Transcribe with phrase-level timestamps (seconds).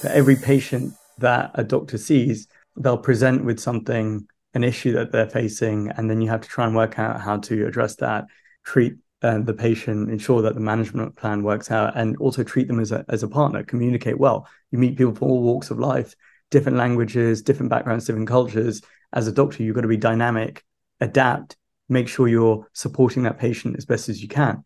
[0.00, 5.28] For every patient that a doctor sees, they'll present with something, an issue that they're
[5.28, 8.26] facing, and then you have to try and work out how to address that,
[8.64, 12.78] treat uh, the patient, ensure that the management plan works out, and also treat them
[12.78, 14.46] as a, as a partner, communicate well.
[14.70, 16.14] You meet people from all walks of life,
[16.52, 18.82] different languages, different backgrounds, different cultures.
[19.12, 20.64] As a doctor, you've got to be dynamic,
[21.00, 21.56] adapt,
[21.88, 24.62] make sure you're supporting that patient as best as you can.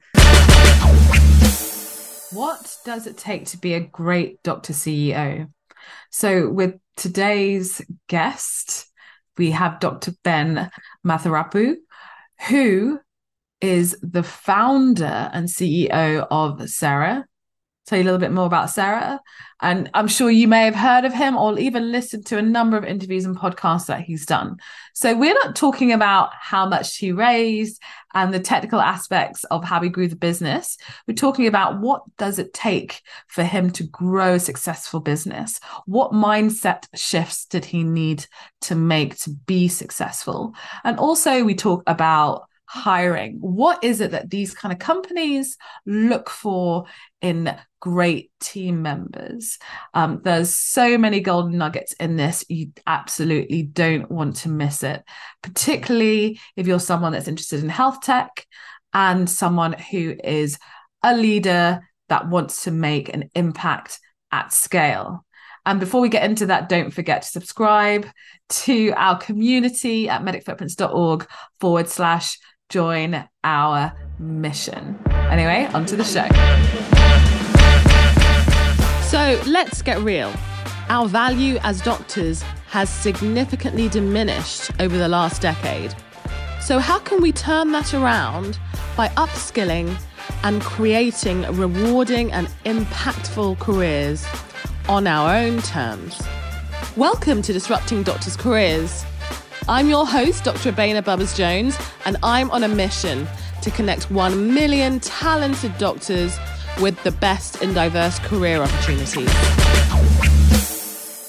[2.32, 5.50] What does it take to be a great doctor CEO?
[6.10, 8.86] So, with today's guest,
[9.36, 10.12] we have Dr.
[10.24, 10.70] Ben
[11.06, 11.76] Maruthappu,
[12.48, 13.00] who
[13.60, 17.26] is the founder and CEO of Cera,
[17.86, 19.20] tell you a little bit more about Cera.
[19.60, 22.76] And I'm sure you may have heard of him or even listened to a number
[22.76, 24.56] of interviews and podcasts that he's done.
[24.94, 27.80] So we're not talking about how much he raised
[28.14, 30.76] and the technical aspects of how he grew the business.
[31.06, 35.60] We're talking about what does it take for him to grow a successful business?
[35.86, 38.26] What mindset shifts did he need
[38.62, 40.54] to make to be successful?
[40.84, 43.36] And also we talk about hiring.
[43.40, 46.86] What is it that these kind of companies look for
[47.20, 49.58] in great team members?
[49.92, 52.44] Um, there's so many golden nuggets in this.
[52.48, 55.02] You absolutely don't want to miss it,
[55.42, 58.46] particularly if you're someone that's interested in health tech
[58.94, 60.58] and someone who is
[61.02, 63.98] a leader that wants to make an impact
[64.30, 65.26] at scale.
[65.66, 68.06] And before we get into that, don't forget to subscribe
[68.48, 71.26] to our community at medicfootprints.org
[71.60, 72.38] forward slash
[72.68, 74.98] join our mission.
[75.10, 77.01] Anyway, onto the show.
[79.12, 80.32] So let's get real.
[80.88, 85.94] Our value as doctors has significantly diminished over the last decade.
[86.62, 88.58] So, how can we turn that around
[88.96, 89.94] by upskilling
[90.44, 94.24] and creating rewarding and impactful careers
[94.88, 96.18] on our own terms?
[96.96, 99.04] Welcome to Disrupting Doctors' Careers.
[99.68, 100.72] I'm your host, Dr.
[100.72, 101.76] Abeyna Bubbers Jones,
[102.06, 103.28] and I'm on a mission
[103.60, 106.38] to connect 1 million talented doctors
[106.80, 109.30] with the best in diverse career opportunities.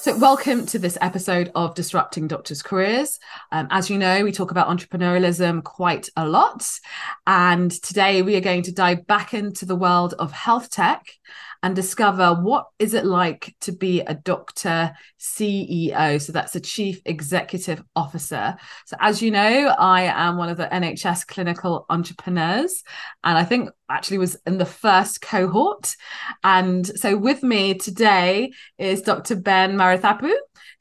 [0.04, 3.20] So, welcome to this episode of Disrupting Doctors' Careers.
[3.54, 6.68] Um, as you know, we talk about entrepreneurialism quite a lot.
[7.26, 11.08] And today we are going to dive back into the world of health tech
[11.64, 16.22] and discover what is it like to be a doctor CEO.
[16.22, 18.56] So that's a chief executive officer.
[18.86, 22.84] So as you know, I am one of the NHS clinical entrepreneurs,
[23.24, 25.96] and I think actually was in the first cohort.
[26.44, 29.38] And so with me today is Dr.
[29.38, 30.34] Ben Maruthappu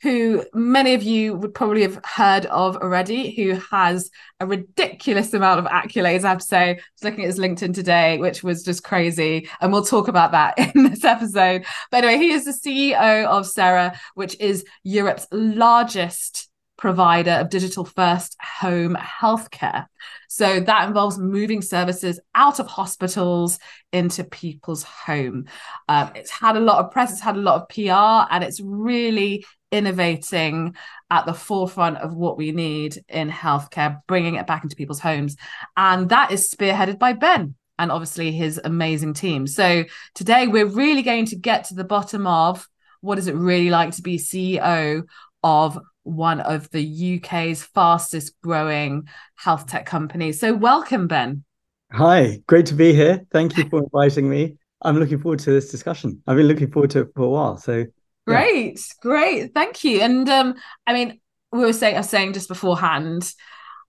[0.03, 5.61] who many of you would probably have heard of already, who has a ridiculous amount
[5.61, 6.25] of accolades.
[6.25, 9.49] I have to say, I was looking at his LinkedIn today, which was just crazy.
[9.61, 11.65] And we'll talk about that in this episode.
[11.91, 17.84] But anyway, he is the CEO of Cera, which is Europe's largest provider of digital
[17.84, 19.87] first home healthcare.
[20.29, 23.61] So that involves moving services out of hospitals
[23.93, 25.45] into people's home.
[25.89, 28.61] Um, it's had a lot of press, it's had a lot of PR, and it's
[28.61, 30.77] really innovating
[31.10, 35.37] at the forefront of what we need in healthcare, bringing it back into people's homes.
[35.77, 39.47] And that is spearheaded by Ben and obviously his amazing team.
[39.47, 39.84] So
[40.15, 42.69] today we're really going to get to the bottom of
[43.00, 45.03] what is it really like to be CEO
[45.43, 50.39] of one of the UK's fastest growing health tech companies.
[50.39, 51.44] So welcome, Ben.
[51.93, 53.25] Hi, great to be here.
[53.31, 54.56] Thank you for inviting me.
[54.81, 56.22] I'm looking forward to this discussion.
[56.27, 57.56] I've been looking forward to it for a while.
[57.56, 57.84] So
[58.27, 58.94] Great, yeah.
[59.00, 59.55] great.
[59.55, 60.00] Thank you.
[60.00, 60.55] And um,
[60.87, 63.33] I mean, we were saying I was saying just beforehand,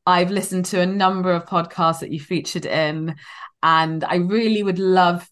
[0.06, 3.16] I've listened to a number of podcasts that you featured in,
[3.62, 5.30] and I really would love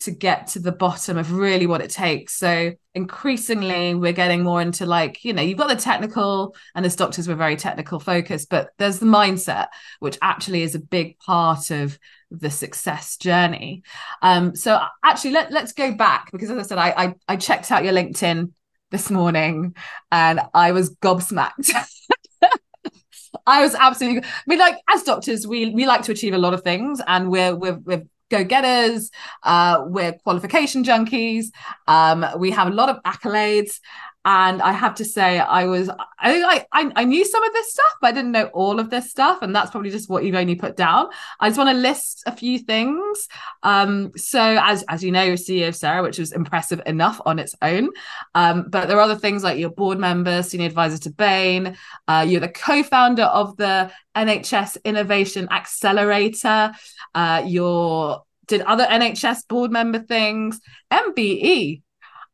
[0.00, 2.34] to get to the bottom of really what it takes.
[2.34, 6.94] So increasingly we're getting more into like, you know, you've got the technical and as
[6.94, 9.66] doctors we're very technical focused, but there's the mindset,
[9.98, 11.98] which actually is a big part of
[12.30, 13.82] the success journey.
[14.22, 17.70] Um, so actually, let, let's go back because, as I said, I, I, I checked
[17.70, 18.52] out your LinkedIn
[18.90, 19.74] this morning
[20.10, 21.70] and I was gobsmacked.
[23.46, 24.22] I was absolutely.
[24.24, 27.30] I mean, like as doctors, we we like to achieve a lot of things, and
[27.30, 29.10] we're we're we're go-getters.
[29.42, 31.46] Uh, we're qualification junkies.
[31.86, 33.80] Um, we have a lot of accolades,
[34.28, 37.94] and I have to say, I was I, I I knew some of this stuff,
[38.02, 40.54] but I didn't know all of this stuff, and that's probably just what you've only
[40.54, 41.06] put down.
[41.40, 43.26] I just want to list a few things.
[43.62, 47.38] Um, so as as you know, you're CEO of Cera which was impressive enough on
[47.38, 47.88] its own.
[48.34, 51.78] Um, but there are other things like your board member, senior advisor to Bain.
[52.06, 56.72] Uh, you're the co-founder of the NHS Innovation Accelerator.
[57.14, 60.60] Uh, you're did other NHS board member things,
[60.92, 61.82] MBE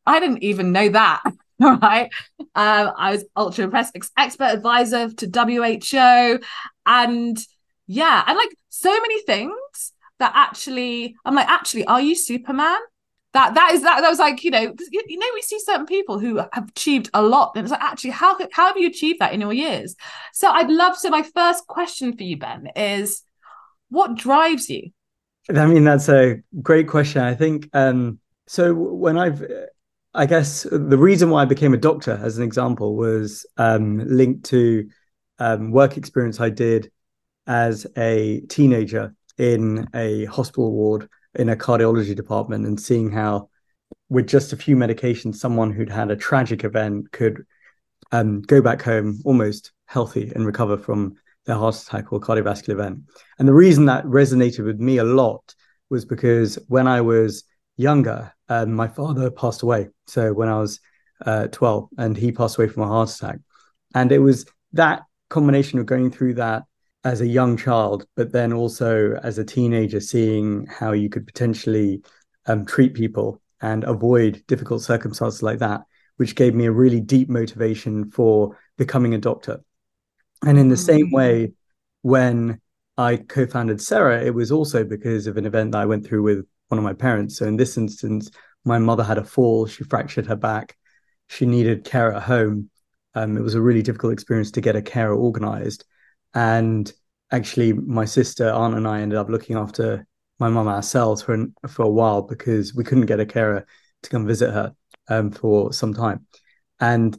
[0.07, 1.23] I didn't even know that.
[1.63, 2.11] All right.
[2.55, 6.41] Um, I was ultra impressed, expert advisor to WHO.
[6.87, 7.39] And
[7.87, 12.79] yeah, and like so many things that actually, I'm like, actually, are you Superman?
[13.35, 16.21] That that is that that was like you know you know we see certain people
[16.21, 19.33] who have achieved a lot and it's like actually how how have you achieved that
[19.33, 19.97] in your years
[20.33, 23.25] so I'd love so my first question for you Ben is
[23.89, 24.91] what drives you
[25.53, 29.45] I mean that's a great question I think um so when I've
[30.15, 34.45] I guess the reason why I became a doctor, as an example, was um, linked
[34.47, 34.89] to
[35.41, 36.93] um, work experience I did
[37.49, 43.49] as a teenager in a hospital ward in a cardiology department and seeing how,
[44.09, 47.45] with just a few medications, someone who'd had a tragic event could
[48.13, 51.15] um, go back home almost healthy and recover from
[51.47, 53.01] their heart attack or cardiovascular event.
[53.41, 55.57] And the reason that resonated with me a lot
[55.91, 57.43] was because when I was
[57.77, 59.89] younger, um, my father passed away.
[60.07, 60.81] So when I was
[61.25, 63.39] uh, 12, and he passed away from a heart attack.
[63.95, 66.65] And it was that combination of going through that
[67.05, 72.03] as a young child, but then also as a teenager, seeing how you could potentially
[72.47, 75.83] um, treat people and avoid difficult circumstances like that,
[76.17, 79.63] which gave me a really deep motivation for becoming a doctor.
[80.45, 80.85] And in the mm-hmm.
[80.85, 81.53] same way,
[82.03, 82.61] when
[82.97, 86.23] I co founded Cera, it was also because of an event that I went through
[86.23, 87.37] with one of my parents.
[87.37, 88.31] So in this instance,
[88.65, 90.77] my mother had a fall, she fractured her back,
[91.29, 92.71] she needed care at home.
[93.15, 95.85] Um, it was a really difficult experience to get a carer organized.
[96.35, 96.91] And
[97.31, 100.07] actually, my sister, Aunt, and I ended up looking after
[100.39, 103.67] my mum ourselves for an, for a while because we couldn't get a carer
[104.03, 104.75] to come visit her
[105.09, 106.27] um, for some time.
[106.81, 107.17] And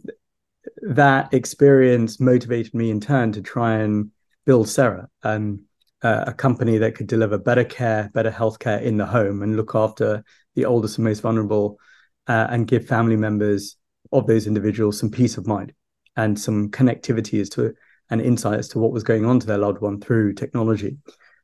[0.82, 4.12] that experience motivated me in turn to try and
[4.46, 5.10] build Cera.
[5.24, 5.66] Um,
[6.02, 9.76] uh, a company that could deliver better care, better healthcare in the home, and look
[9.76, 10.24] after
[10.56, 11.80] the oldest and most vulnerable,
[12.28, 13.78] uh, and give family members
[14.12, 15.74] of those individuals some peace of mind
[16.16, 17.74] and some connectivity as to
[18.10, 20.98] and insight as to what was going on to their loved one through technology.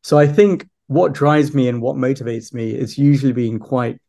[0.03, 3.99] So I think what drives me and what motivates me is usually being quite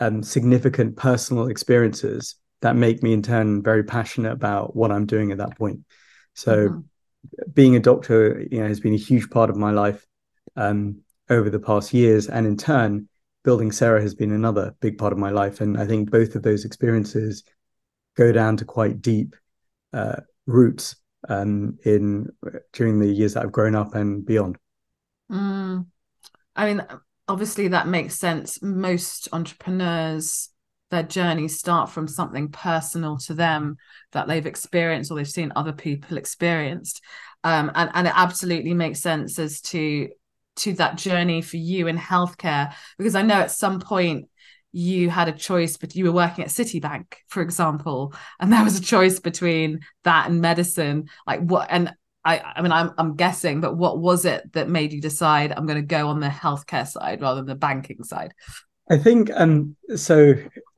[0.00, 5.30] um, significant personal experiences that make me in turn very passionate about what I'm doing
[5.30, 5.80] at that point.
[6.34, 6.80] So mm-hmm
[7.52, 10.06] being a doctor, you know, has been a huge part of my life
[10.56, 13.08] um, over the past years, and in turn,
[13.44, 15.60] building Cera has been another big part of my life.
[15.60, 17.44] And I think both of those experiences
[18.16, 19.36] go down to quite deep
[19.92, 20.96] uh, roots
[21.28, 22.30] um, in
[22.72, 24.56] during the years that I've grown up and beyond.
[25.30, 25.86] Mm.
[26.56, 26.86] I mean,
[27.28, 28.62] obviously that makes sense.
[28.62, 30.50] Most entrepreneurs
[30.90, 33.76] their journeys start from something personal to them
[34.12, 37.02] that they've experienced or they've seen other people experienced
[37.42, 40.08] um, and, and it absolutely makes sense as to
[40.56, 44.28] to that journey for you in healthcare because i know at some point
[44.72, 48.78] you had a choice but you were working at citibank for example and there was
[48.78, 51.92] a choice between that and medicine like what and
[52.26, 55.66] I, I mean, I'm, I'm guessing, but what was it that made you decide I'm
[55.66, 58.32] going to go on the healthcare side rather than the banking side?
[58.90, 60.34] I think um so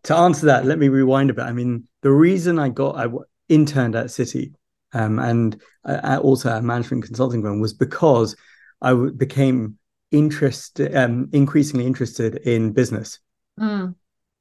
[0.06, 1.44] to answer that, let me rewind a bit.
[1.44, 3.08] I mean, the reason I got I
[3.49, 4.55] interned at Citi
[4.93, 8.37] um, and uh, also at management consulting firm was because
[8.81, 9.79] I w- became
[10.11, 13.19] interested, um, increasingly interested in business.
[13.58, 13.94] Mm.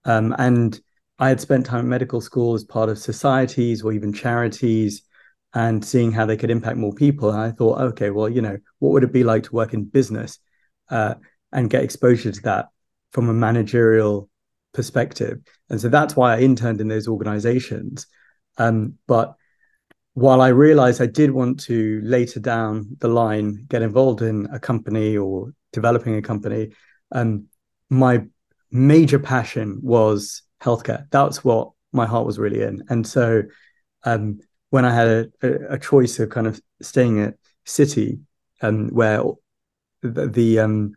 [0.06, 0.80] Um, and
[1.20, 5.04] I had spent time at medical school as part of societies or even charities
[5.54, 7.30] and seeing how they could impact more people.
[7.30, 9.86] And I thought, okay, well, you know, what would it be like to work in
[9.86, 10.38] business
[10.90, 11.16] uh,
[11.52, 12.70] and get exposure to that?
[13.16, 14.30] from a managerial
[14.76, 15.40] perspective.
[15.70, 18.06] And so that's why I interned in those organizations.
[18.58, 19.36] Um, but
[20.14, 24.60] while I realized I did want to later down the line get involved in a
[24.60, 26.72] company or developing a company,
[27.12, 27.46] um,
[27.90, 28.24] my
[28.72, 31.08] major passion was healthcare.
[31.12, 32.84] That's what my heart was really in.
[32.90, 33.44] And so
[34.04, 34.40] um,
[34.70, 35.08] when I had
[35.42, 38.20] a, a, choice of kind of staying at Citi,
[38.62, 39.24] um, where
[40.02, 40.96] the, the um,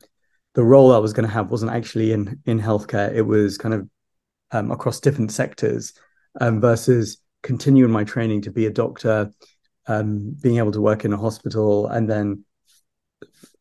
[0.55, 3.13] the role I was going to have wasn't actually in in healthcare.
[3.15, 3.89] It was kind of
[4.51, 5.93] um, across different sectors
[6.41, 9.31] um, versus continuing my training to be a doctor,
[9.87, 12.45] um, being able to work in a hospital, and then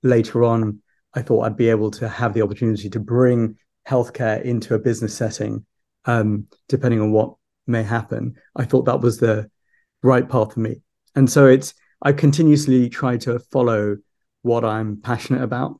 [0.03, 0.81] later on,
[1.13, 5.15] I thought I'd be able to have the opportunity to bring healthcare into a business
[5.15, 5.65] setting,
[6.05, 8.35] um, depending on what may happen.
[8.55, 9.49] I thought that was the
[10.03, 10.81] right path for me,
[11.15, 13.97] and so it's I continuously try to follow
[14.43, 15.79] what I'm passionate about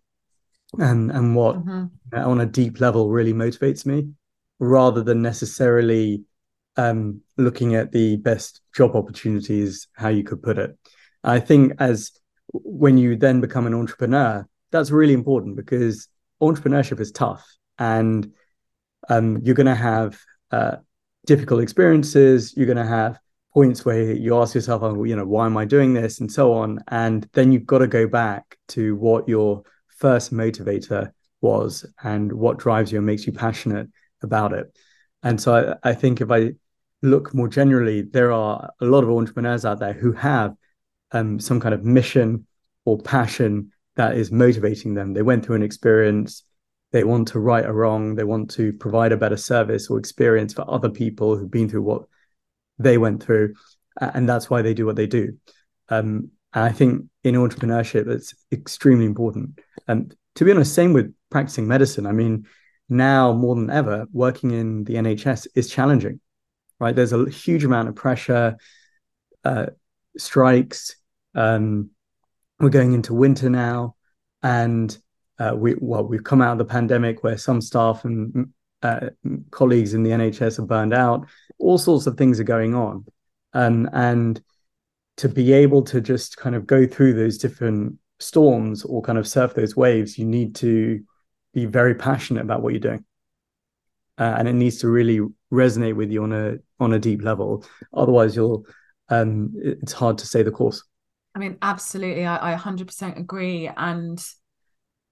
[0.80, 2.18] and and what mm-hmm.
[2.18, 4.10] on a deep level really motivates me
[4.60, 6.24] rather than necessarily
[6.76, 10.78] um, looking at the best job opportunities how you could put it
[11.24, 12.12] i think as
[12.52, 16.08] when you then become an entrepreneur that's really important because
[16.42, 17.48] entrepreneurship is tough
[17.80, 18.32] and
[19.10, 20.20] um, you're going to have
[20.52, 20.78] uh,
[21.26, 22.56] difficult experiences.
[22.56, 23.20] You're going to have
[23.54, 26.54] points where you ask yourself, oh, you know, why am I doing this, and so
[26.54, 26.80] on.
[26.88, 29.64] And then you've got to go back to what your
[29.98, 31.12] first motivator
[31.42, 33.88] was and what drives you and makes you passionate
[34.22, 34.76] about it.
[35.24, 36.54] And so I, I think if I
[37.02, 40.56] look more generally, there are a lot of entrepreneurs out there who have
[41.12, 42.46] um, some kind of mission
[42.86, 45.14] or passion that is motivating them.
[45.14, 46.44] They went through an experience,
[46.92, 50.54] they want to right a wrong, they want to provide a better service or experience
[50.54, 52.04] for other people who've been through what
[52.80, 53.56] they went through.
[54.00, 55.38] And that's why they do what they do.
[55.90, 59.60] Um, and I think in entrepreneurship, it's extremely important.
[59.88, 62.08] And to be honest, same with practicing medicine.
[62.08, 62.48] I mean,
[62.90, 66.20] now more than ever, working in the NHS is challenging,
[66.80, 66.96] right?
[66.96, 68.58] There's a huge amount of pressure,
[69.44, 69.68] uh,
[70.18, 70.96] strikes.
[71.36, 71.92] Um,
[72.60, 73.96] we're going into winter now,
[74.42, 74.98] and
[75.38, 79.10] uh, we well, we've come out of the pandemic where some staff and uh,
[79.52, 81.28] colleagues in the NHS are burned out.
[81.60, 83.06] All sorts of things are going on,
[83.54, 84.42] um, and
[85.18, 89.28] to be able to just kind of go through those different storms or kind of
[89.28, 91.04] surf those waves, you need to
[91.54, 93.04] be very passionate about what you're doing.
[94.20, 95.20] Uh, and it needs to really
[95.52, 97.64] resonate with you on a on a deep level.
[97.94, 98.66] Otherwise, you'll
[99.10, 100.84] um, it's hard to stay the course.
[101.36, 103.70] I mean, absolutely, I, I 100% agree.
[103.78, 104.24] And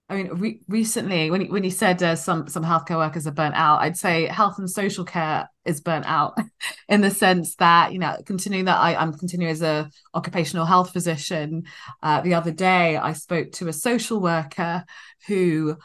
[0.07, 3.55] I mean, re- recently when when you said uh, some some healthcare workers are burnt
[3.55, 6.37] out, I'd say health and social care is burnt out,
[6.89, 10.93] in the sense that you know continuing that I, I'm continuing as a occupational health
[10.93, 11.63] physician.
[12.03, 14.85] Uh, the other day, I spoke to a social worker
[15.27, 15.75] who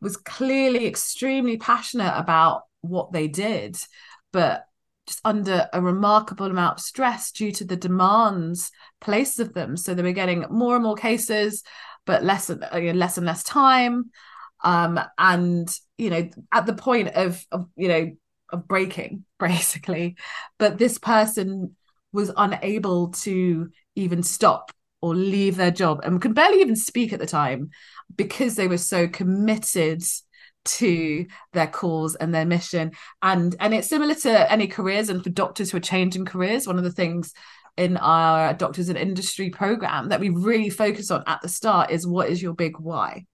[0.00, 3.76] was clearly extremely passionate about what they did,
[4.32, 4.64] but
[5.06, 9.76] just under a remarkable amount of stress due to the demands placed of them.
[9.76, 11.62] So they were getting more and more cases
[12.06, 14.10] but less and uh, less and less time.
[14.64, 18.12] Um and you know at the point of, of you know
[18.52, 20.16] of breaking basically
[20.58, 21.76] but this person
[22.12, 24.72] was unable to even stop
[25.02, 27.70] or leave their job and could barely even speak at the time
[28.16, 30.02] because they were so committed
[30.64, 32.92] to their cause and their mission.
[33.22, 36.78] And and it's similar to any careers and for doctors who are changing careers one
[36.78, 37.32] of the things
[37.76, 42.06] in our doctors in industry program that we really focus on at the start is
[42.06, 43.26] what is your big why?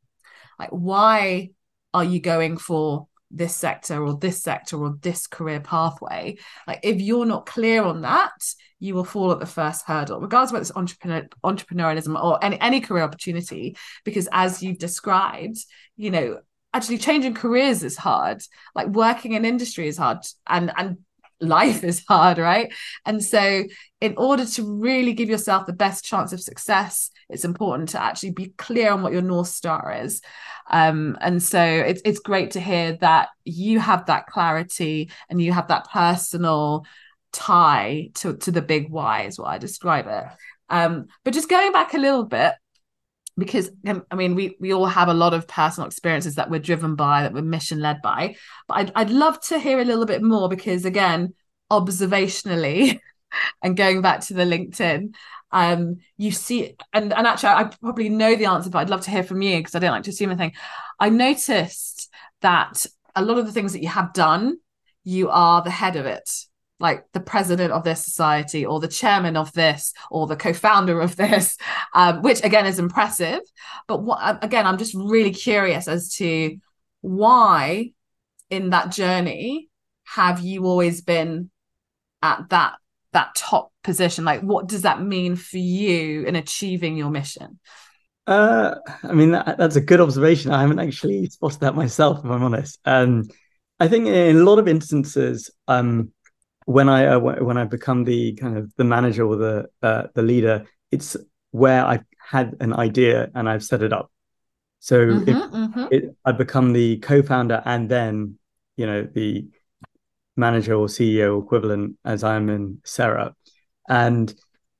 [0.58, 1.50] Like why
[1.94, 6.36] are you going for this sector or this sector or this career pathway?
[6.66, 8.32] Like if you're not clear on that
[8.78, 12.60] you will fall at the first hurdle regardless of whether it's entrepreneur entrepreneurialism or any,
[12.60, 15.58] any career opportunity because as you've described
[15.96, 16.38] you know
[16.74, 18.42] actually changing careers is hard.
[18.74, 20.98] Like working in industry is hard and and
[21.42, 22.72] life is hard, right?
[23.04, 23.64] And so,
[24.00, 28.32] in order to really give yourself the best chance of success, it's important to actually
[28.32, 30.22] be clear on what your North Star is.
[30.70, 35.52] Um, and so, it's, it's great to hear that you have that clarity and you
[35.52, 36.86] have that personal
[37.32, 40.24] tie to, to the big why, is what I describe it.
[40.68, 42.54] Um, but just going back a little bit,
[43.36, 46.60] because um, I mean, we we all have a lot of personal experiences that we're
[46.60, 48.36] driven by, that we're mission led by.
[48.68, 51.34] But I'd I'd love to hear a little bit more because again,
[51.70, 53.00] observationally,
[53.62, 55.14] and going back to the LinkedIn,
[55.50, 59.10] um, you see, and and actually, I probably know the answer, but I'd love to
[59.10, 60.52] hear from you because I don't like to assume anything.
[61.00, 62.10] I noticed
[62.42, 62.84] that
[63.14, 64.58] a lot of the things that you have done,
[65.04, 66.28] you are the head of it
[66.82, 71.16] like the president of this society or the chairman of this or the co-founder of
[71.16, 71.56] this
[71.94, 73.40] um, which again is impressive.
[73.88, 76.58] But what uh, again i'm just really curious as to
[77.00, 77.92] why
[78.50, 79.70] in that journey
[80.04, 81.50] have you always been
[82.20, 82.74] at that
[83.12, 84.24] that top position?
[84.24, 87.60] Like what does that mean for you in achieving your mission?
[88.26, 90.52] Uh i mean that, that's a good observation.
[90.52, 92.78] I haven't actually spotted that myself if i'm honest.
[92.84, 93.28] Um
[93.80, 96.12] i think in a lot of instances um
[96.64, 100.22] when I uh, when I become the kind of the manager or the uh, the
[100.22, 101.16] leader, it's
[101.50, 104.10] where I've had an idea and I've set it up.
[104.80, 105.84] So mm-hmm, if mm-hmm.
[105.90, 108.38] It, I become the co-founder and then
[108.76, 109.46] you know the
[110.36, 113.34] manager or CEO equivalent as I'm in Cera,
[113.88, 114.34] and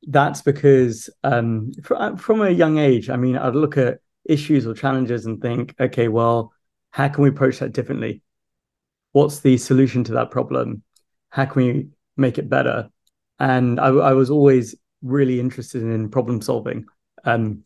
[0.09, 4.75] that's because um, from, from a young age, I mean, I'd look at issues or
[4.75, 6.53] challenges and think, okay, well,
[6.91, 8.23] how can we approach that differently?
[9.13, 10.83] What's the solution to that problem?
[11.33, 12.91] How can we make it better?
[13.39, 16.85] And I, I was always really interested in problem solving
[17.25, 17.65] um,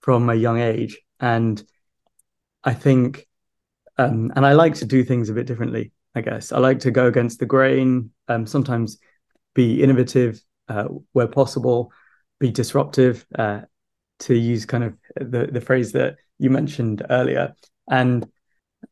[0.00, 0.98] from a young age.
[1.18, 1.62] And
[2.62, 3.26] I think,
[3.98, 6.52] um, and I like to do things a bit differently, I guess.
[6.52, 8.98] I like to go against the grain, um, sometimes
[9.54, 11.92] be innovative uh, where possible,
[12.38, 13.62] be disruptive, uh,
[14.20, 17.54] to use kind of the, the phrase that you mentioned earlier.
[17.90, 18.30] And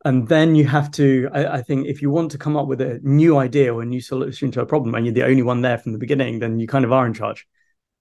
[0.05, 2.81] and then you have to I, I, think if you want to come up with
[2.81, 5.63] a new idea or a new solution to a problem and you're the only one
[5.63, 7.47] there from the beginning then you kind of are in charge.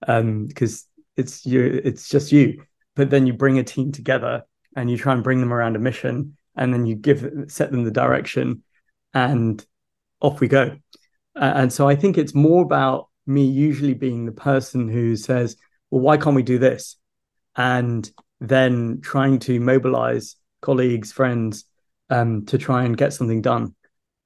[0.08, 2.64] Um because it's you it's just you.
[2.96, 4.44] But then you bring a team together
[4.76, 7.84] and you try and bring them around a mission and then you give set them
[7.84, 8.64] the direction
[9.14, 9.66] and
[10.22, 10.78] off we go.
[11.36, 15.56] Uh, and so i think it's more about me usually being the person who says
[15.92, 16.98] well why can't we do this?
[17.56, 21.66] And then trying to mobilize colleagues friends
[22.10, 23.76] um, to try and get something done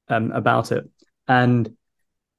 [0.07, 0.89] um, about it.
[1.27, 1.75] And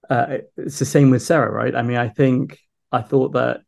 [0.09, 1.75] uh, it's the same with Cera, right?
[1.75, 2.59] I mean, I think
[2.91, 3.63] I thought that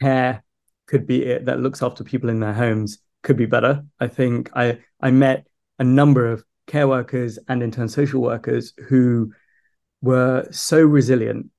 [0.00, 0.44] care
[0.86, 3.84] could be it that looks after people in their homes could be better.
[3.98, 5.46] I think I I met
[5.78, 9.32] a number of care workers and in turn social workers who
[10.02, 11.50] were so resilient,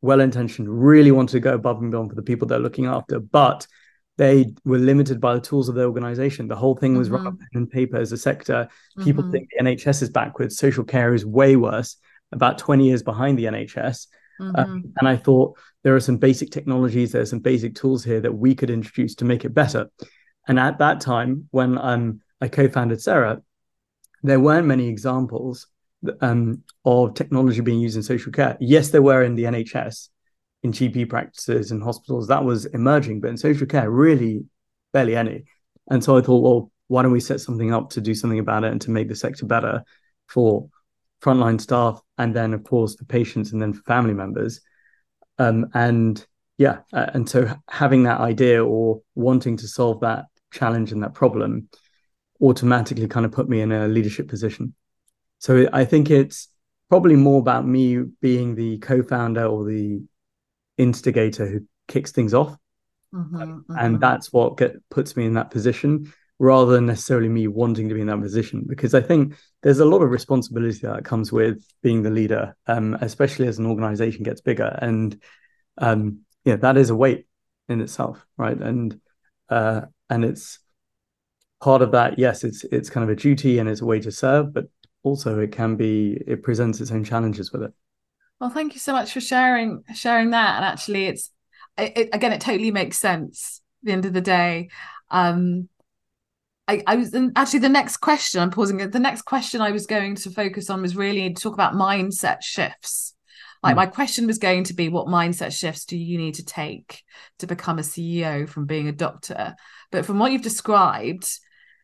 [0.00, 3.20] well intentioned, really wanted to go above and beyond for the people they're looking after,
[3.20, 3.66] but
[4.18, 6.48] they were limited by the tools of the organization.
[6.48, 7.16] The whole thing was mm-hmm.
[7.16, 8.68] run on and paper as a sector.
[9.02, 9.32] People mm-hmm.
[9.32, 10.58] think the NHS is backwards.
[10.58, 11.96] Social care is way worse,
[12.32, 14.08] about 20 years behind the NHS.
[14.40, 14.60] Um, mm-hmm.
[14.60, 18.32] Um, and I thought there are some basic technologies, there's some basic tools here that
[18.32, 19.88] we could introduce to make it better.
[20.48, 23.40] And at that time, when um, I co-founded Cera,
[24.24, 25.68] there weren't many examples
[26.20, 28.56] um, of technology being used in social care.
[28.60, 30.08] Yes, there were in the NHS,
[30.62, 34.44] in GP practices and hospitals, that was emerging, but in social care, really
[34.92, 35.44] barely any.
[35.90, 38.64] And so I thought, well, why don't we set something up to do something about
[38.64, 39.84] it and to make the sector better
[40.26, 40.68] for
[41.22, 44.60] frontline staff and then, of course, for patients and then for family members.
[45.38, 46.24] Um, and
[46.56, 51.14] yeah, uh, and so having that idea or wanting to solve that challenge and that
[51.14, 51.68] problem
[52.40, 54.74] automatically kind of put me in a leadership position.
[55.38, 56.48] So I think it's
[56.88, 60.02] probably more about me being the co-founder or the
[60.78, 62.56] instigator who kicks things off.
[63.14, 63.74] Mm-hmm, mm-hmm.
[63.78, 67.94] And that's what get, puts me in that position rather than necessarily me wanting to
[67.94, 68.64] be in that position.
[68.66, 72.96] Because I think there's a lot of responsibility that comes with being the leader, um,
[73.00, 74.78] especially as an organization gets bigger.
[74.80, 75.20] And
[75.78, 77.26] um, yeah, that is a weight
[77.68, 78.56] in itself, right?
[78.56, 79.00] And
[79.48, 80.58] uh, and it's
[81.60, 82.18] part of that.
[82.18, 84.66] Yes, it's it's kind of a duty and it's a way to serve, but
[85.02, 87.72] also it can be it presents its own challenges with it.
[88.40, 90.56] Well, thank you so much for sharing sharing that.
[90.56, 91.30] And actually, it's
[91.76, 93.60] it, again, it totally makes sense.
[93.82, 94.70] At the end of the day,
[95.10, 95.68] um,
[96.66, 98.40] I, I was actually the next question.
[98.40, 98.92] I'm pausing it.
[98.92, 102.42] The next question I was going to focus on was really to talk about mindset
[102.42, 103.14] shifts.
[103.62, 103.78] Like mm.
[103.78, 107.02] my question was going to be, what mindset shifts do you need to take
[107.38, 109.56] to become a CEO from being a doctor?
[109.90, 111.28] But from what you've described,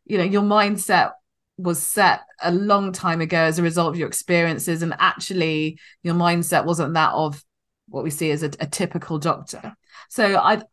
[0.04, 1.12] you know, your mindset
[1.56, 6.14] was set a long time ago as a result of your experiences and actually your
[6.14, 7.42] mindset wasn't that of
[7.88, 9.74] what we see as a, a typical doctor.
[10.10, 10.64] So i'd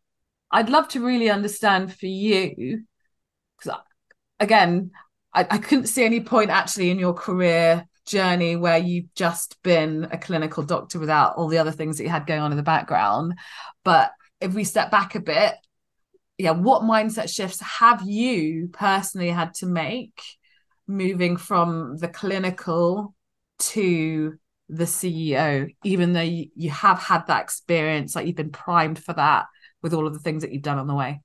[0.50, 2.82] i'd love to really understand for you
[3.58, 3.78] because
[4.40, 4.90] again
[5.32, 10.08] I, I couldn't see any point actually in your career journey where you've just been
[10.10, 12.62] a clinical doctor without all the other things that you had going on in the
[12.64, 13.38] background.
[13.84, 15.54] But if we step back a bit
[16.38, 20.20] yeah what mindset shifts have you personally had to make
[20.92, 23.14] moving from the clinical
[23.58, 29.02] to the CEO, even though you, you have had that experience, like you've been primed
[29.02, 29.46] for that
[29.82, 31.20] with all of the things that you've done on the way?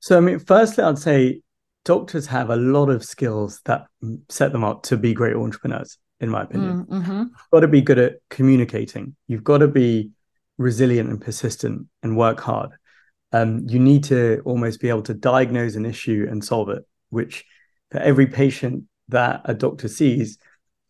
[0.00, 1.40] So, I mean, firstly, I'd say
[1.84, 3.86] doctors have a lot of skills that
[4.28, 6.84] set them up to be great entrepreneurs, in my opinion.
[6.84, 7.18] Mm, mm-hmm.
[7.18, 10.10] You've got to be good at communicating, you've got to be
[10.58, 12.70] resilient and persistent and work hard.
[13.32, 17.44] Um, you need to almost be able to diagnose an issue and solve it, which
[17.90, 20.38] for every patient that a doctor sees,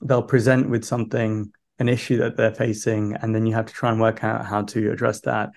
[0.02, 3.90] they'll present with something, an issue that they're facing, and then you have to try
[3.90, 5.50] and work out how to address that,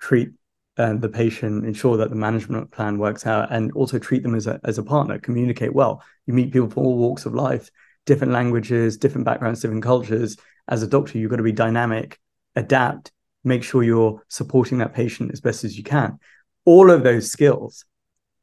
[0.00, 0.30] treat
[0.76, 4.46] uh, the patient, ensure that the management plan works out, and also treat them as
[4.46, 6.02] a, as a partner, communicate well.
[6.26, 7.70] You meet people from all walks of life,
[8.06, 10.36] different languages, different backgrounds, different cultures.
[10.68, 12.18] As a doctor, you've got to be dynamic,
[12.54, 13.12] adapt,
[13.44, 16.18] make sure you're supporting that patient as best as you can.
[16.64, 17.84] All of those skills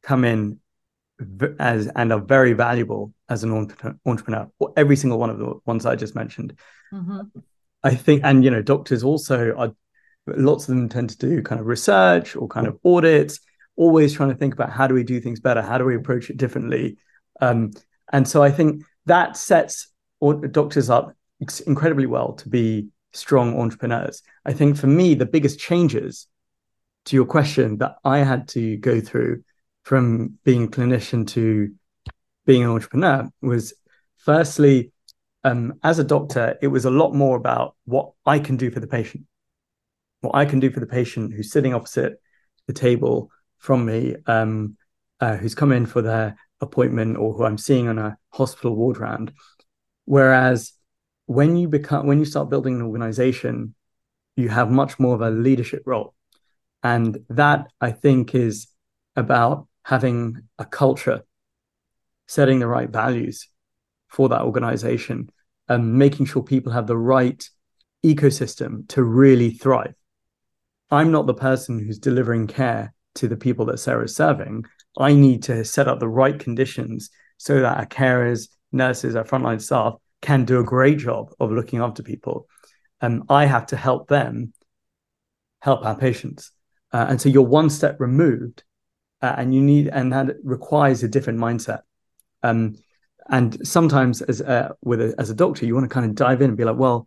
[0.02, 0.60] come in
[1.58, 3.52] as and are very valuable as an
[4.06, 4.48] entrepreneur.
[4.76, 6.58] Every single one of the ones I just mentioned.
[6.92, 7.20] Mm-hmm.
[7.82, 9.72] I think, and you know, doctors also are.
[10.26, 13.40] Lots of them tend to do kind of research or kind of audits,
[13.74, 16.28] always trying to think about how do we do things better, how do we approach
[16.28, 16.98] it differently,
[17.40, 17.72] um,
[18.12, 19.88] and so I think that sets
[20.50, 21.16] doctors up
[21.66, 24.22] incredibly well to be strong entrepreneurs.
[24.44, 26.26] I think for me, the biggest changes
[27.06, 29.42] to your question that I had to go through
[29.90, 31.74] from being a clinician to
[32.46, 33.74] being an entrepreneur was
[34.18, 34.92] firstly
[35.42, 38.78] um, as a doctor it was a lot more about what i can do for
[38.78, 39.24] the patient
[40.20, 42.20] what i can do for the patient who's sitting opposite
[42.68, 44.76] the table from me um,
[45.20, 48.98] uh, who's come in for their appointment or who I'm seeing on a hospital ward
[48.98, 49.32] round.
[50.04, 50.72] Whereas
[51.26, 53.74] when you become when you start building an organization,
[54.36, 56.14] you have much more of a leadership role.
[56.82, 58.68] And that I think is
[59.16, 61.22] about having a culture,
[62.26, 63.48] setting the right values
[64.08, 65.30] for that organization,
[65.68, 67.48] and making sure people have the right
[68.04, 69.94] ecosystem to really thrive.
[70.90, 74.64] I'm not the person who's delivering care to the people that Cera's serving.
[74.98, 79.60] I need to set up the right conditions so that our carers, nurses, our frontline
[79.60, 82.48] staff can do a great job of looking after people.
[83.00, 84.52] And I have to help them
[85.60, 86.50] help our patients.
[86.92, 88.64] Uh, and so you're one step removed,
[89.22, 91.80] uh, and you need, and that requires a different mindset.
[92.42, 92.76] Um,
[93.28, 96.42] and sometimes, as a, with a, as a doctor, you want to kind of dive
[96.42, 97.06] in and be like, well,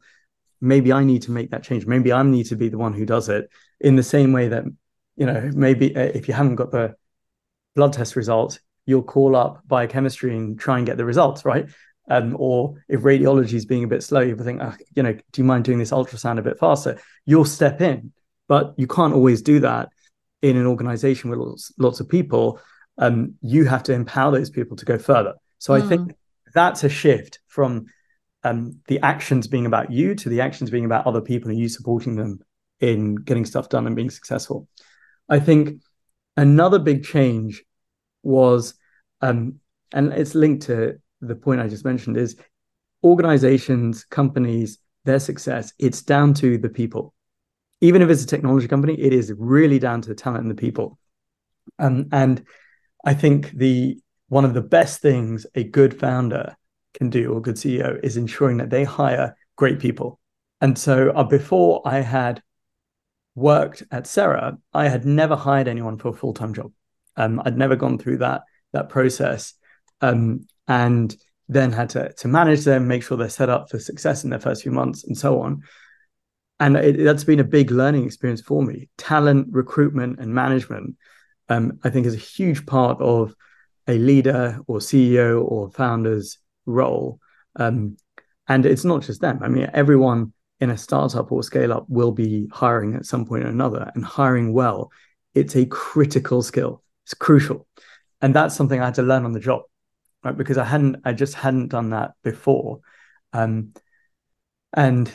[0.61, 1.85] maybe I need to make that change.
[1.85, 3.49] Maybe I need to be the one who does it.
[3.81, 4.63] In the same way that,
[5.17, 6.95] you know, maybe uh, if you haven't got the
[7.75, 11.69] blood test results, you'll call up biochemistry and try and get the results, right?
[12.09, 15.21] Um, or if radiology is being a bit slow, you think, oh, you know, do
[15.41, 16.99] you mind doing this ultrasound a bit faster?
[17.25, 18.13] You'll step in
[18.47, 19.89] but you can't always do that
[20.43, 22.59] in an organization with lots, lots of people.
[22.99, 25.33] Um, you have to empower those people to go further.
[25.57, 25.81] So mm.
[25.81, 26.17] I think hmm.
[26.53, 27.87] that's a shift from
[28.43, 31.69] um, the actions being about you to the actions being about other people and you
[31.69, 32.39] supporting them
[32.81, 34.67] in getting stuff done and being successful.
[35.29, 35.81] I think
[36.35, 37.63] another big change
[38.21, 38.75] was,
[39.21, 39.59] um,
[39.93, 42.35] and it's linked to the point I just mentioned, is
[43.03, 47.13] organizations, companies, their success, it's down to the people
[47.83, 50.55] even if it's a technology company, it is really down to the talent and the
[50.55, 50.97] people.
[51.79, 52.45] Um, and
[53.03, 56.55] I think the one of the best things a good founder
[56.93, 60.17] can do or good CEO is ensuring that they hire great people.
[60.61, 62.41] And so uh, before I had
[63.35, 66.71] worked at Cera, I had never hired anyone for a full time job.
[67.17, 69.55] Um, I'd never gone through that that process,
[69.99, 71.13] um, and
[71.49, 74.39] then had to to manage them, make sure they're set up for success in their
[74.39, 75.63] first few months, and so on
[76.63, 78.87] and it, that's been a big learning experience for me.
[78.97, 80.95] Talent recruitment and management,
[81.49, 83.35] um, I think, is a huge part of
[83.85, 87.19] a leader or CEO or founder's role.
[87.57, 87.97] Um,
[88.47, 89.39] and it's not just them.
[89.43, 93.43] I mean, everyone in a startup or scale up will be hiring at some point
[93.43, 94.89] or another, and hiring well.
[95.35, 96.81] It's a critical skill.
[97.03, 97.67] It's crucial,
[98.21, 99.63] and that's something I had to learn on the job,
[100.23, 100.37] right?
[100.37, 102.79] Because I hadn't, I just hadn't done that before.
[103.33, 103.73] Um,
[104.73, 105.11] and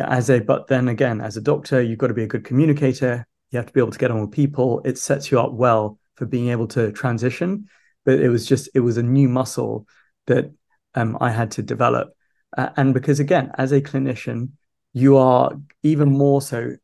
[0.00, 3.26] as a, but then again, as a doctor, you've got to be a good communicator.
[3.50, 4.80] You have to be able to get on with people.
[4.84, 7.68] It sets you up well for being able to transition.
[8.04, 9.86] But it was just, it was a new muscle
[10.26, 10.50] that
[10.94, 12.14] um, I had to develop.
[12.56, 14.50] Uh, and because again, as a clinician,
[14.92, 16.76] you are even more so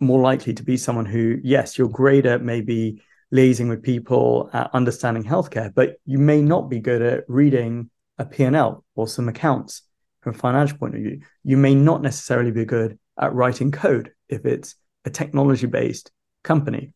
[0.00, 3.02] more likely to be someone who, yes, you're great at maybe
[3.34, 8.84] liaising with people, understanding healthcare, but you may not be good at reading a P&L
[8.94, 9.82] or some accounts
[10.28, 11.20] from a financial point of view.
[11.44, 16.10] You may not necessarily be good at writing code if it's a technology based
[16.44, 16.92] company.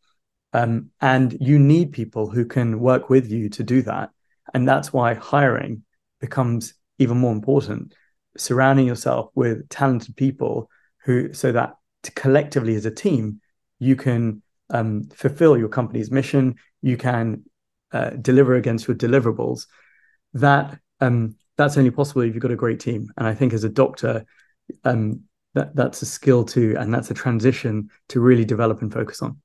[0.53, 4.11] Um, and you need people who can work with you to do that.
[4.53, 5.85] And that's why hiring
[6.21, 7.95] becomes even more important.
[8.37, 10.69] Surrounding yourself with talented people
[11.05, 11.75] who, so that
[12.15, 13.41] collectively as a team,
[13.79, 17.45] you can um, fulfill your company's mission, you can
[17.93, 19.67] uh, deliver against your deliverables.
[20.35, 23.11] That um, that's only possible if you've got a great team.
[23.17, 24.25] And I think as a doctor,
[24.85, 25.23] um,
[25.55, 29.39] that that's a skill too, and that's a transition to really develop and focus on.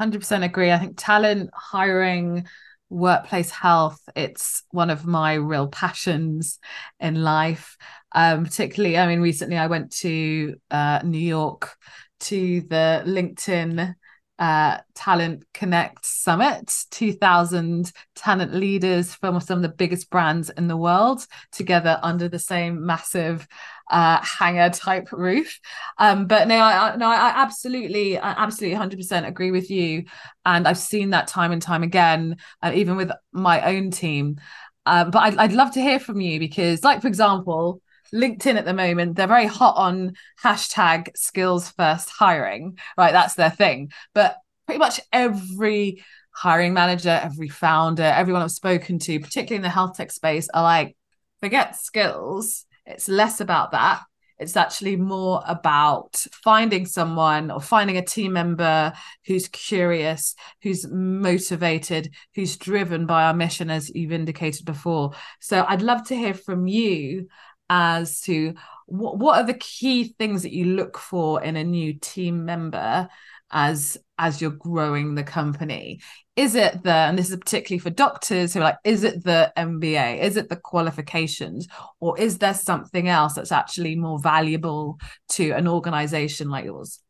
[0.00, 0.72] Hundred percent agree.
[0.72, 2.46] I think talent hiring,
[2.90, 6.58] workplace health, it's one of my real passions
[7.00, 7.76] in life.
[8.12, 11.76] Um, particularly, I mean, recently I went to uh, New York
[12.20, 13.94] to the LinkedIn
[14.38, 20.76] uh, Talent Connect Summit, 2,000 talent leaders from some of the biggest brands in the
[20.76, 23.46] world together under the same massive
[23.90, 25.60] uh, hangar type roof.
[25.98, 30.04] Um, but no, I, no, I absolutely, I absolutely 100% agree with you.
[30.44, 34.40] And I've seen that time and time again, uh, even with my own team.
[34.86, 37.80] Um, but I'd, I'd love to hear from you because, like, for example,
[38.14, 43.12] LinkedIn at the moment, they're very hot on hashtag skills first hiring, right?
[43.12, 43.90] That's their thing.
[44.14, 49.68] But pretty much every hiring manager, every founder, everyone I've spoken to, particularly in the
[49.68, 50.96] health tech space, are like,
[51.40, 52.66] forget skills.
[52.86, 54.02] It's less about that.
[54.38, 58.92] It's actually more about finding someone or finding a team member
[59.26, 65.12] who's curious, who's motivated, who's driven by our mission, as you've indicated before.
[65.40, 67.28] So I'd love to hear from you
[67.70, 68.54] as to
[68.86, 73.08] what, what are the key things that you look for in a new team member
[73.50, 76.00] as as you're growing the company?
[76.36, 79.52] Is it the and this is particularly for doctors who are like is it the
[79.56, 81.68] mba is it the qualifications?
[82.00, 84.98] Or is there something else that's actually more valuable
[85.30, 87.00] to an organization like yours?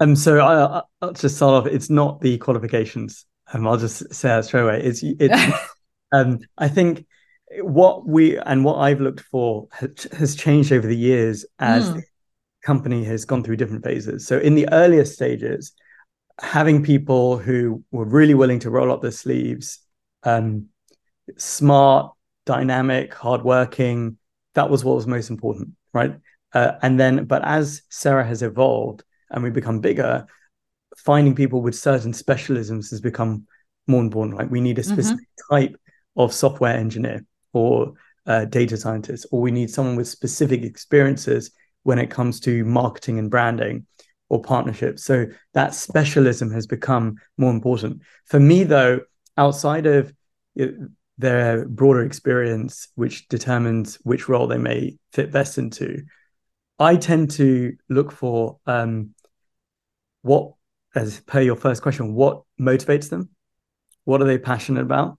[0.00, 3.26] Um so I, i'll just start off it's not the qualifications.
[3.52, 4.82] Um, i'll just say that straight away.
[4.82, 5.58] It's it's
[6.12, 7.06] um i think
[7.58, 9.66] what we and what i've looked for
[10.12, 12.02] has changed over the years as mm
[12.62, 14.26] company has gone through different phases.
[14.26, 15.72] So in the earlier stages,
[16.40, 19.78] having people who were really willing to roll up their sleeves,
[20.22, 20.66] um,
[21.36, 22.12] smart,
[22.46, 24.16] dynamic, hardworking,
[24.54, 26.16] that was what was most important, right?
[26.52, 30.26] Uh, and then, but as Cera has evolved and we become bigger,
[30.96, 33.46] finding people with certain specialisms has become
[33.86, 34.36] more important.
[34.36, 34.92] Like we need a mm-hmm.
[34.92, 35.54] specific mm-hmm.
[35.54, 35.76] type
[36.16, 37.94] of software engineer or
[38.26, 41.50] uh, data scientists, or we need someone with specific experiences
[41.82, 43.86] when it comes to marketing and branding
[44.28, 45.04] or partnerships.
[45.04, 48.02] So that specialism has become more important.
[48.26, 49.00] For me, though,
[49.36, 50.12] outside of
[51.18, 56.04] their broader experience, which determines which role they may fit best into,
[56.78, 59.14] I tend to look for um,
[60.22, 60.52] what,
[60.94, 63.30] as per your first question, what motivates them?
[64.04, 65.18] What are they passionate about?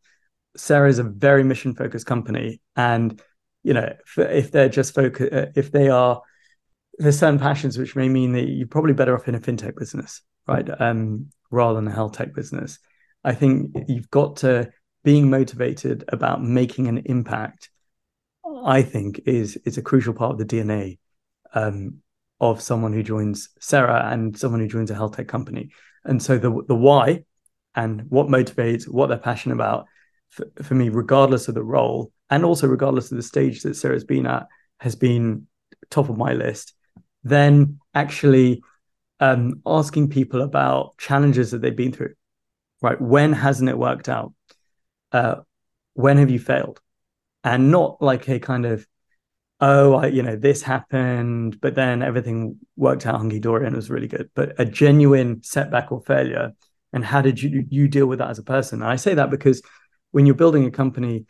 [0.55, 2.61] Cera is a very mission focused company.
[2.75, 3.21] And,
[3.63, 6.21] you know, if they're just focused, uh, if they are
[6.97, 10.21] there's certain passions which may mean that you're probably better off in a fintech business,
[10.47, 10.69] right?
[10.79, 12.79] Um, rather than a health tech business.
[13.23, 14.71] I think you've got to
[15.03, 17.69] being motivated about making an impact.
[18.63, 20.99] I think is is a crucial part of the DNA
[21.53, 22.01] um,
[22.39, 25.71] of someone who joins Cera and someone who joins a health tech company.
[26.03, 27.25] And so the the why
[27.75, 29.85] and what motivates, what they're passionate about,
[30.31, 34.03] for, for me, regardless of the role, and also regardless of the stage that Cera's
[34.03, 34.47] been at,
[34.79, 35.47] has been
[35.89, 36.73] top of my list
[37.23, 38.63] then actually
[39.19, 42.13] um, asking people about challenges that they've been through.
[42.81, 42.99] Right?
[42.99, 44.33] When hasn't it worked out?
[45.11, 45.35] Uh,
[45.93, 46.81] when have you failed?
[47.43, 48.87] And not like a kind of,
[49.59, 53.77] oh, I, you know, this happened, but then everything worked out hunky dory and it
[53.77, 54.29] was really good.
[54.33, 56.53] But a genuine setback or failure,
[56.93, 58.81] and how did you you deal with that as a person?
[58.81, 59.61] And I say that because
[60.11, 61.25] when you're building a company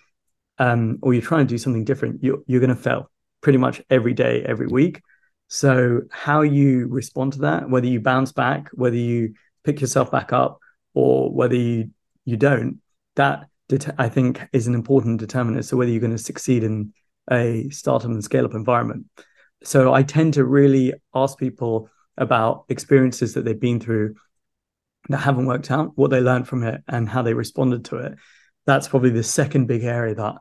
[0.57, 3.09] um, or you're trying to do something different, you're you're going to fail
[3.41, 5.01] pretty much every day, every week.
[5.47, 10.31] So, how you respond to that, whether you bounce back, whether you pick yourself back
[10.31, 10.59] up,
[10.93, 11.91] or whether you,
[12.23, 12.79] you don't,
[13.15, 15.65] that det- I think is an important determinant.
[15.65, 16.93] So, whether you're going to succeed in
[17.29, 19.07] a startup and scale up environment.
[19.63, 24.15] So, I tend to really ask people about experiences that they've been through
[25.09, 28.13] that haven't worked out, what they learned from it, and how they responded to it.
[28.65, 30.35] That's probably the second big area that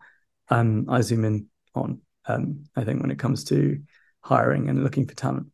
[0.49, 2.01] um, I zoom in on.
[2.27, 3.81] Um, I think when it comes to
[4.21, 5.47] hiring and looking for talent.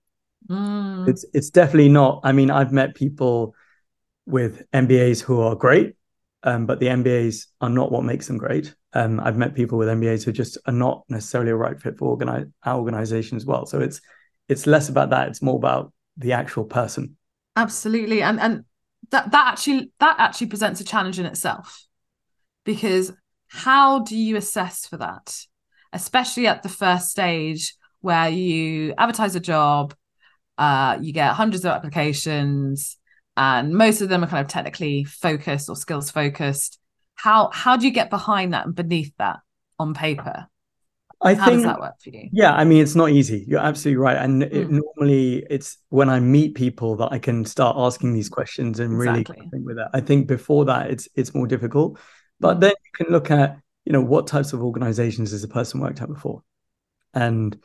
[0.49, 1.09] Mm.
[1.09, 2.21] It's it's definitely not.
[2.25, 3.55] I mean, I've met people
[4.27, 5.95] with MBAs who are great,
[6.43, 8.75] um, but the MBAs are not what makes them great.
[8.93, 12.09] Um, I've met people with MBAs who just are not necessarily a right fit for
[12.09, 13.67] organize, our organization as well.
[13.67, 14.01] So it's
[14.49, 15.29] it's less about that.
[15.29, 17.17] It's more about the actual person.
[17.57, 18.65] Absolutely, and and
[19.11, 21.86] that that actually that actually presents a challenge in itself,
[22.67, 23.13] because
[23.49, 25.35] how do you assess for that,
[25.95, 29.95] especially at the first stage where you advertise a job,
[30.59, 32.99] uh, you get hundreds of applications,
[33.37, 36.79] and most of them are kind of technically focused or skills focused.
[37.15, 39.39] How how do you get behind that and beneath that
[39.79, 40.47] on paper?
[41.23, 42.29] I How think, does that work for you?
[42.31, 43.45] Yeah, I mean, it's not easy.
[43.49, 44.19] You're absolutely right.
[44.19, 44.53] And mm.
[44.53, 48.95] it, normally, it's when I meet people that I can start asking these questions and
[48.95, 49.37] exactly.
[49.37, 49.89] really think with it.
[49.95, 51.99] I think before that, it's it's more difficult.
[52.41, 55.81] But then you can look at, you know, what types of organizations has the person
[55.81, 56.43] worked at before,
[57.15, 57.59] and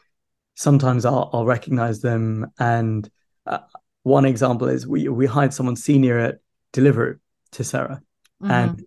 [0.55, 2.51] sometimes I'll, I'll recognize them.
[2.59, 3.09] And
[3.45, 3.59] uh,
[4.03, 6.39] one example is we we hired someone senior at
[6.73, 7.19] Deliveroo
[7.53, 8.51] to mm-hmm.
[8.51, 8.85] and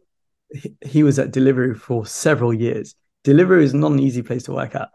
[0.51, 2.95] he, he, was at Deliveroo for several years.
[3.25, 4.89] Deliveroo is not an easy place to work at.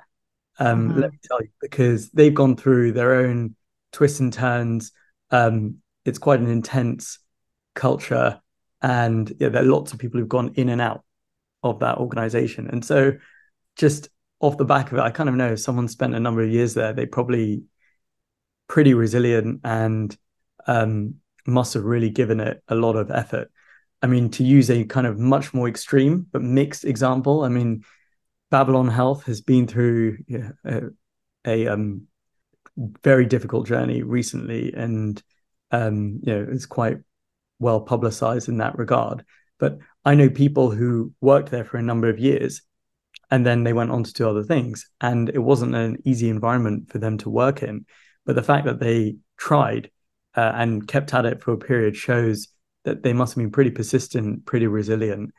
[0.57, 0.99] Um, mm-hmm.
[0.99, 3.55] Let me tell you, because they've gone through their own
[3.91, 4.91] twists and turns.
[5.31, 7.19] Um, it's quite an intense
[7.75, 8.41] culture,
[8.81, 11.03] and yeah, there are lots of people who've gone in and out
[11.63, 12.69] of that organization.
[12.69, 13.13] And so,
[13.75, 16.49] just off the back of it, I kind of know someone spent a number of
[16.49, 17.63] years there, they probably
[18.67, 20.15] pretty resilient and
[20.67, 21.15] um,
[21.45, 23.51] must have really given it a lot of effort.
[24.01, 27.83] I mean, to use a kind of much more extreme but mixed example, I mean,
[28.49, 30.81] Babylon Health has been through yeah, a,
[31.45, 32.07] a um,
[33.03, 35.21] very difficult journey recently, and
[35.71, 36.99] um, you know it's quite
[37.59, 39.23] well publicized in that regard.
[39.59, 42.61] But I know people who worked there for a number of years
[43.29, 46.89] and then they went on to do other things and it wasn't an easy environment
[46.91, 47.85] for them to work in
[48.29, 49.89] but the fact that they tried
[50.35, 52.49] uh, and kept at it for a period shows
[52.83, 55.33] that they must have been pretty persistent, pretty resilient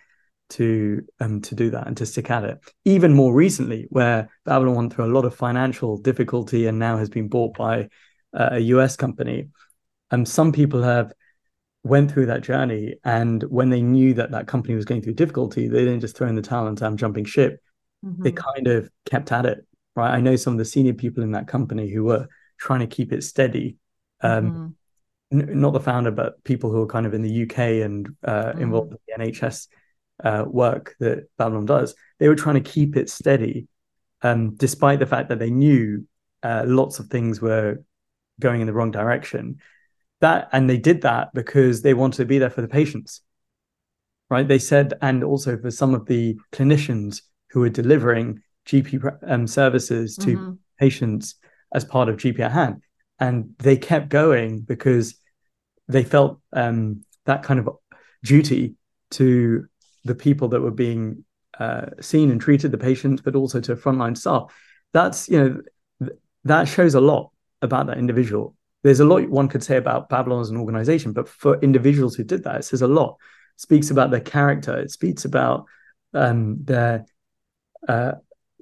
[0.49, 2.59] to um to do that and to stick at it.
[2.85, 7.09] Even more recently, where Babylon went through a lot of financial difficulty and now has
[7.09, 7.89] been bought by
[8.35, 9.51] uh, a US company,
[10.11, 11.13] um, some people have
[11.83, 15.69] went through that journey, and when they knew that that company was going through difficulty,
[15.69, 17.61] they didn't just throw in the towel and say, "I'm jumping ship."
[18.05, 18.23] Mm-hmm.
[18.23, 19.67] They kind of kept at it,
[19.97, 20.13] right?
[20.13, 23.13] I know some of the senior people in that company who were trying to keep
[23.13, 23.77] it steady.
[24.21, 24.77] Um,
[25.33, 25.41] mm-hmm.
[25.41, 28.45] n- not the founder, but people who are kind of in the UK and uh,
[28.45, 28.63] mm-hmm.
[28.63, 29.69] involved in the NHS
[30.23, 33.69] uh, work that Babylon does, they were trying to keep it steady,
[34.23, 36.07] um, despite the fact that they knew
[36.43, 37.83] uh, lots of things were
[38.39, 39.59] going in the wrong direction.
[40.21, 43.23] That and they did that because they wanted to be there for the patients,
[44.29, 44.47] right?
[44.47, 50.17] They said, and also for some of the clinicians who were delivering GP um, services
[50.17, 50.53] to mm-hmm.
[50.79, 51.37] patients
[51.73, 52.83] as part of GP at hand,
[53.19, 55.15] and they kept going because
[55.89, 57.69] they felt um, that kind of
[58.23, 58.75] duty
[59.13, 59.67] to
[60.05, 61.25] the people that were being
[61.59, 64.55] uh, seen and treated, the patients, but also to frontline staff.
[64.93, 65.61] That's you know
[66.07, 67.31] th- that shows a lot
[67.63, 68.57] about that individual.
[68.83, 72.25] There's a lot one could say about Babylon as an organization, but for individuals who
[72.25, 73.17] did that, it says a lot.
[73.57, 74.79] It speaks about their character.
[74.79, 75.67] It speaks about
[76.15, 77.07] um, their
[77.87, 78.13] uh,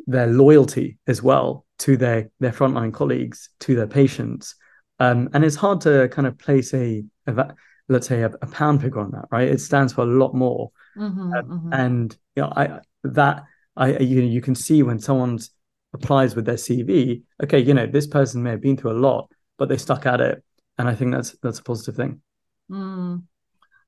[0.07, 4.57] their loyalty as well to their their frontline colleagues, to their patients.
[4.99, 7.55] Um, and it's hard to kind of place a, a
[7.89, 9.49] let's say a, a, pound figure on that, right?
[9.49, 10.73] It stands for a lot more.
[10.97, 11.73] Mm-hmm, um, mm-hmm.
[11.73, 13.45] And you know, I that
[13.77, 15.51] I you know you can see when someone's
[15.95, 19.31] applies with their CV, okay, you know this person may have been through a lot,
[19.59, 20.43] but they stuck at it,
[20.79, 22.23] and I think that's that's a positive thing.
[22.71, 23.25] Mm.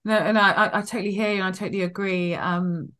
[0.04, 1.42] No, and I, I totally hear you.
[1.42, 2.34] and I totally agree.
[2.34, 2.92] Um,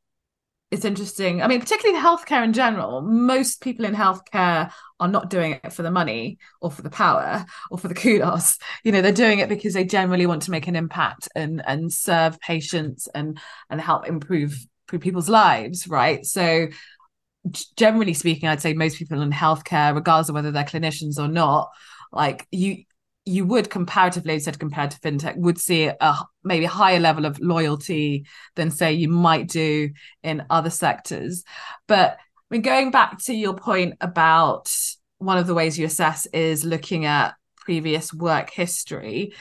[0.70, 1.42] it's interesting.
[1.42, 3.00] I mean, particularly in healthcare in general.
[3.02, 7.44] Most people in healthcare are not doing it for the money or for the power
[7.70, 8.58] or for the kudos.
[8.84, 11.92] You know, they're doing it because they generally want to make an impact and and
[11.92, 16.24] serve patients and and help improve, improve people's lives, right?
[16.24, 16.68] So
[17.76, 21.70] generally speaking, I'd say most people in healthcare, regardless of whether they're clinicians or not,
[22.12, 22.84] like you
[23.26, 28.26] you would comparatively said compared to fintech would see a maybe higher level of loyalty
[28.56, 29.90] than say you might do
[30.22, 31.44] in other sectors.
[31.86, 34.74] But I mean going back to your point about
[35.18, 39.34] one of the ways you assess is looking at previous work history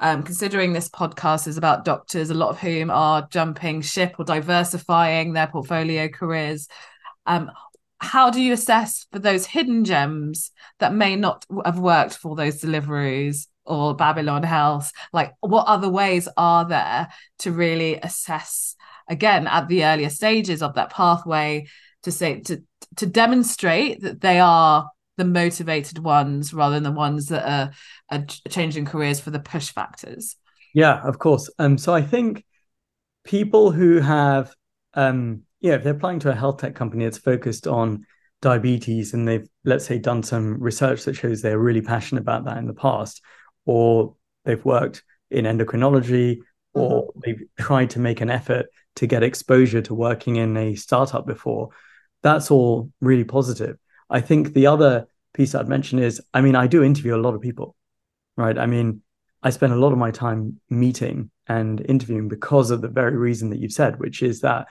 [0.00, 4.24] um, considering this podcast is about doctors a lot of whom are jumping ship or
[4.24, 6.66] diversifying their portfolio careers
[7.26, 7.52] um,
[8.02, 12.60] how do you assess for those hidden gems that may not have worked for those
[12.60, 14.92] deliveries or Babylon Health?
[15.12, 17.08] Like, what other ways are there
[17.40, 18.74] to really assess
[19.08, 21.66] again at the earlier stages of that pathway
[22.02, 22.62] to say to
[22.96, 27.70] to demonstrate that they are the motivated ones rather than the ones that are,
[28.10, 30.36] are changing careers for the push factors?
[30.74, 31.48] Yeah, of course.
[31.58, 32.44] Um, so I think
[33.24, 34.52] people who have
[34.94, 38.04] um yeah, if they're applying to a health tech company that's focused on
[38.42, 42.58] diabetes and they've, let's say, done some research that shows they're really passionate about that
[42.58, 43.22] in the past,
[43.64, 46.40] or they've worked in endocrinology,
[46.74, 47.20] or mm-hmm.
[47.24, 51.70] they've tried to make an effort to get exposure to working in a startup before,
[52.22, 53.76] that's all really positive.
[54.10, 57.34] I think the other piece I'd mention is I mean, I do interview a lot
[57.34, 57.76] of people,
[58.36, 58.58] right?
[58.58, 59.02] I mean,
[59.44, 63.50] I spend a lot of my time meeting and interviewing because of the very reason
[63.50, 64.66] that you've said, which is that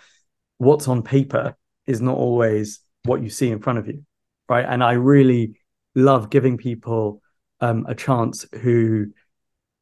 [0.62, 1.56] what's on paper
[1.88, 4.06] is not always what you see in front of you
[4.50, 4.66] right?
[4.68, 5.56] And i really
[5.96, 7.22] love giving people
[7.60, 9.08] um, a chance who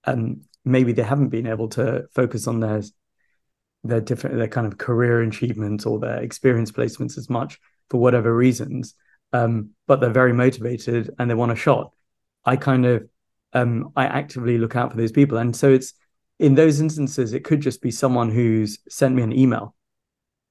[0.06, 2.82] um, maybe they haven't been able to focus on their
[3.84, 8.36] their different their kind of career achievements or their experience placements as much for whatever
[8.36, 8.96] reasons
[9.34, 11.92] um, but they're very motivated and they want a shot.
[12.46, 13.08] I kind of
[13.54, 15.38] um, i actively look out for those people.
[15.38, 15.94] And so it's
[16.38, 19.76] in those instances it could just be someone who's sent me an email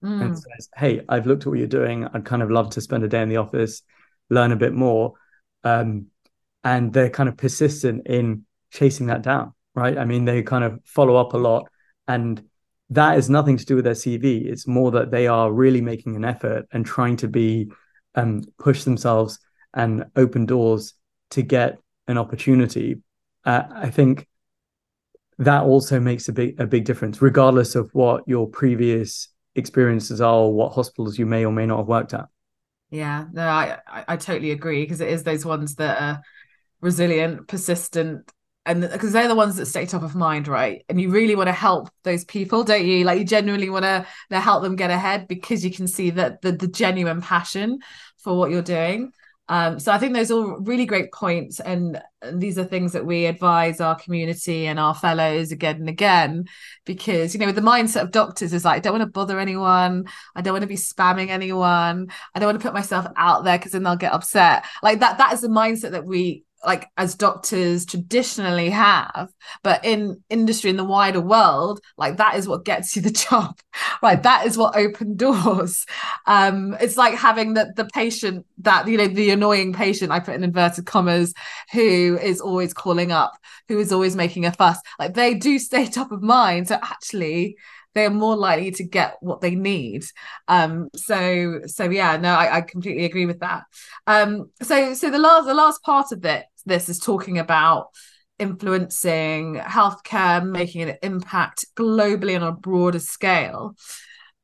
[0.02, 0.22] mm.
[0.22, 2.06] and says, "Hey, I've looked at what you're doing.
[2.06, 3.82] I'd kind of love to spend a day in the office,
[4.30, 5.14] learn a bit more."
[5.64, 6.06] Um,
[6.64, 9.96] and they're kind of persistent in chasing that down, right?
[9.96, 11.68] I mean, they kind of follow up a lot,
[12.06, 12.42] and
[12.90, 14.46] that is nothing to do with their CV.
[14.46, 17.70] It's more that they are really making an effort and trying to be
[18.14, 19.38] um, push themselves
[19.74, 20.94] and open doors
[21.30, 22.96] to get an opportunity.
[23.44, 24.26] Uh, I think
[25.38, 29.28] that also makes a big a big difference, regardless of what your previous
[29.58, 32.28] experiences are or what hospitals you may or may not have worked at.
[32.90, 36.22] Yeah, no, I I, totally agree because it is those ones that are
[36.80, 38.30] resilient, persistent,
[38.64, 40.84] and because they're the ones that stay top of mind, right?
[40.88, 43.04] And you really want to help those people, don't you?
[43.04, 46.40] Like you genuinely want to, to help them get ahead because you can see that
[46.40, 47.80] the the genuine passion
[48.16, 49.12] for what you're doing.
[49.48, 52.00] Um, so I think those are all really great points, and,
[52.32, 56.46] these are things that we advise our community and our fellows again and again,
[56.84, 60.08] because you know, the mindset of doctors is like, I don't want to bother anyone,
[60.34, 63.56] I don't want to be spamming anyone, I don't want to put myself out there
[63.56, 64.64] because then they'll get upset.
[64.82, 69.30] Like that, that is the mindset that we like as doctors traditionally have
[69.62, 73.58] but in industry in the wider world like that is what gets you the job.
[74.02, 75.86] Right that is what open doors.
[76.26, 80.34] Um it's like having the the patient that you know the annoying patient i put
[80.34, 81.32] in inverted commas
[81.72, 83.38] who is always calling up
[83.68, 84.80] who is always making a fuss.
[84.98, 86.68] Like they do stay top of mind.
[86.68, 87.56] So actually
[87.94, 90.04] they are more likely to get what they need.
[90.46, 93.64] Um, so so yeah, no, I, I completely agree with that.
[94.06, 97.88] Um, so so the last the last part of this this is talking about
[98.38, 103.76] influencing healthcare, making an impact globally on a broader scale.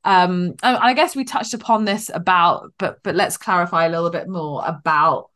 [0.03, 4.11] Um, and I guess we touched upon this about, but but let's clarify a little
[4.11, 5.29] bit more about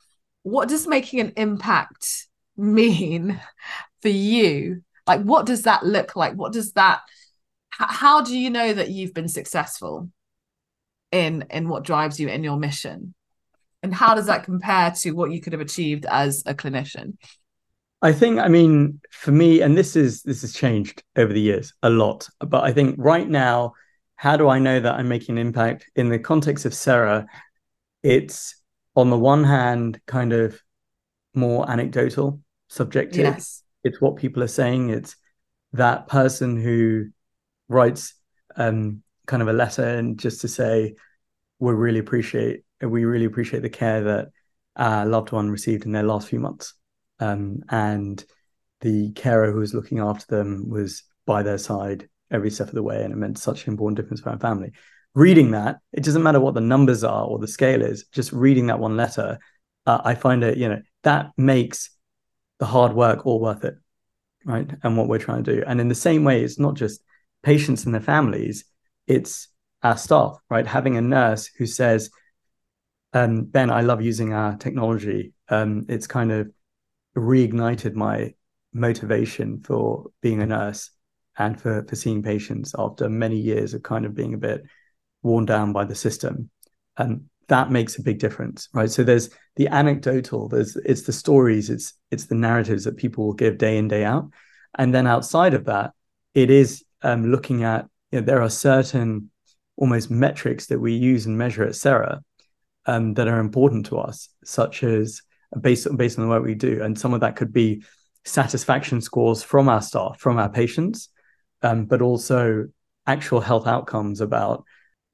[0.44, 3.40] what does making an impact mean
[4.02, 4.84] for you?
[5.08, 6.36] Like, what does that look like?
[6.36, 7.02] What does that
[7.88, 10.10] how do you know that you've been successful
[11.12, 13.14] in in what drives you in your mission?
[13.82, 17.18] And how does that compare to what you could have achieved as a clinician?
[18.02, 21.74] I think i mean for me and this is this has changed over the years
[21.84, 23.74] a lot but i think right now
[24.16, 25.90] how do i know that i'm making an impact?
[25.98, 27.26] In the context of Cera
[28.02, 28.56] it's
[28.96, 30.62] on the one hand kind of
[31.34, 33.22] more anecdotal subjective.
[33.22, 33.64] Yes.
[33.84, 34.90] it's what people are saying.
[34.90, 35.16] It's
[35.74, 37.08] that person who
[37.70, 38.14] writes
[38.58, 40.96] um, kind of a letter and just to say
[41.60, 44.30] we really appreciate we really appreciate the care that
[44.76, 46.74] our loved one received in their last few months.
[47.20, 48.24] Um, and
[48.80, 52.84] the carer who was looking after them was by their side every step of the
[52.84, 54.72] way and it meant such an important difference for our family.
[55.16, 58.68] Reading that it doesn't matter what the numbers are or the scale is just reading
[58.68, 59.40] that one letter
[59.86, 61.90] uh, i find it you know that makes
[62.60, 63.76] the hard work all worth it
[64.46, 65.64] right and what we're trying to do.
[65.66, 67.02] And in the same way it's not just
[67.44, 68.66] patients and their families,
[69.08, 69.48] it's
[69.82, 70.68] our staff, right?
[70.68, 72.10] Having a nurse who says,
[73.14, 75.34] um, Ben, I love using our technology.
[75.48, 76.52] Um, it's kind of
[77.18, 78.34] reignited my
[78.74, 80.92] motivation for being a nurse
[81.38, 84.64] and for, for seeing patients after many years of kind of being a bit
[85.24, 86.50] worn down by the system.
[86.98, 88.92] And that makes a big difference, right?
[88.92, 93.34] So there's the anecdotal, there's it's the stories, it's it's the narratives that people will
[93.34, 94.30] give day in, day out.
[94.78, 95.94] And then outside of that,
[96.36, 99.30] it is um, looking at you know, there are certain
[99.78, 102.22] almost metrics that we use and measure at Cera
[102.86, 105.22] um, that are important to us, such as
[105.62, 107.84] based based on the work we do, and some of that could be
[108.26, 111.10] satisfaction scores from our staff, from our patients,
[111.62, 112.68] um, but also
[113.08, 114.64] actual health outcomes about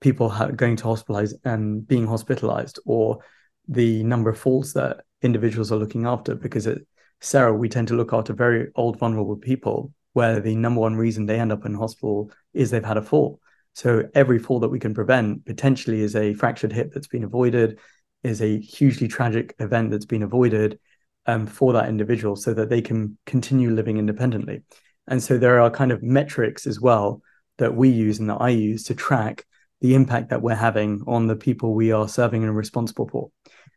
[0.01, 3.19] people going to hospitalize and being hospitalized, or
[3.67, 6.36] the number of falls that individuals are looking after.
[6.36, 6.79] Because at
[7.21, 11.26] Cera, we tend to look after very old, vulnerable people where the number one reason
[11.26, 13.41] they end up in hospital is they've had a fall.
[13.74, 17.80] So every fall that we can prevent potentially is a fractured hip that's been avoided,
[18.24, 20.80] is a hugely tragic event that's been avoided
[21.26, 24.63] um, for that individual so that they can continue living independently.
[25.05, 27.22] And so there are kind of metrics as well
[27.57, 29.45] that we use and that I use to track
[29.82, 33.32] the impact that we're having on the people we are serving and responsible for.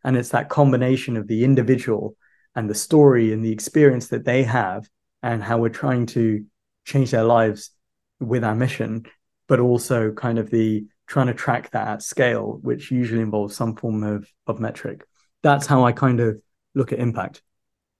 [0.04, 2.16] And it's that combination of the individual
[2.54, 4.88] and the story and the experience that they have
[5.22, 6.44] and how we're trying to
[6.84, 7.70] change their lives
[8.20, 9.06] with our mission,
[9.46, 13.74] but also kind of the trying to track that at scale, which usually involves some
[13.76, 15.04] form of, of metric.
[15.42, 16.40] That's how I kind of
[16.74, 17.42] look at impact.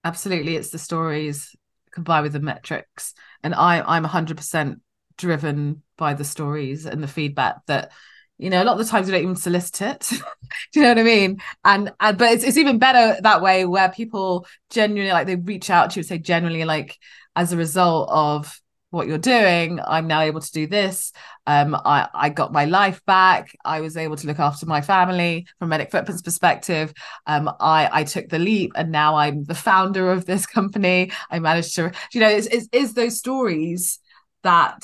[0.03, 0.55] Absolutely.
[0.55, 1.55] It's the stories
[1.91, 3.13] combined with the metrics.
[3.43, 4.75] And I, I'm 100%
[5.17, 7.91] driven by the stories and the feedback that
[8.39, 10.09] you know a lot of the times we don't even solicit it.
[10.73, 11.41] Do you know what i mean?
[11.65, 15.69] And, and but it's, it's even better that way where people genuinely like they reach
[15.69, 16.97] out to you and say generally like
[17.35, 18.59] as a result of
[18.91, 21.11] what you're doing i'm now able to do this.
[21.45, 23.55] Um i i got my life back.
[23.65, 26.93] I was able to look after my family from medic footprints perspective.
[27.27, 31.11] Um i i took the leap and now i'm the founder of this company.
[31.29, 33.99] I managed to you know it's, it's, it's those stories
[34.43, 34.81] that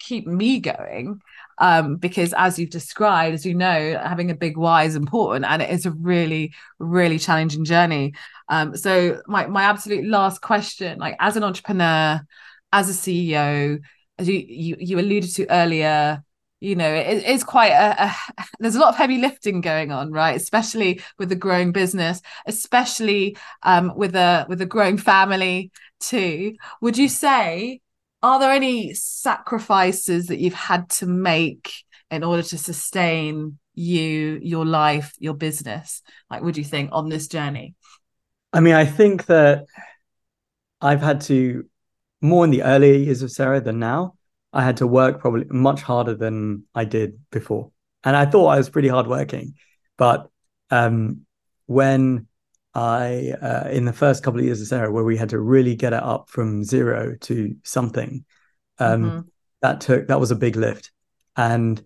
[0.00, 1.20] keep me going
[1.58, 5.62] um, because as you've described, as you know, having a big why is important and
[5.62, 8.14] it is a really, really challenging journey.
[8.48, 12.20] Um, so my my absolute last question, like as an entrepreneur,
[12.72, 13.80] as a CEO,
[14.18, 16.22] as you you, you alluded to earlier,
[16.60, 20.10] you know it, it's quite a, a, there's a lot of heavy lifting going on
[20.10, 26.56] right especially with the growing business especially um, with a with a growing family too
[26.80, 27.80] would you say
[28.26, 31.72] are there any sacrifices that you've had to make
[32.10, 36.02] in order to sustain you, your life, your business?
[36.28, 37.76] Like, would you think on this journey?
[38.52, 39.66] I mean, I think that
[40.80, 41.66] I've had to
[42.20, 44.14] more in the earlier years of Cera than now.
[44.52, 47.70] I had to work probably much harder than I did before.
[48.02, 49.54] And I thought I was pretty hardworking.
[49.96, 50.28] But
[50.70, 51.26] um,
[51.66, 52.26] when
[52.76, 55.74] I, uh, in the first couple of years of Cera, where we had to really
[55.74, 58.24] get it up from zero to something,
[58.78, 59.20] um, mm-hmm.
[59.62, 60.90] that took, that was a big lift.
[61.36, 61.82] And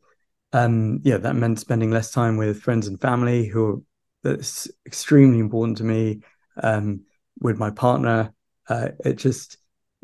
[0.52, 3.84] um, yeah, that meant spending less time with friends and family who
[4.24, 6.22] that's extremely important to me.
[6.62, 7.04] Um,
[7.40, 8.34] with my partner,
[8.68, 9.56] uh, it just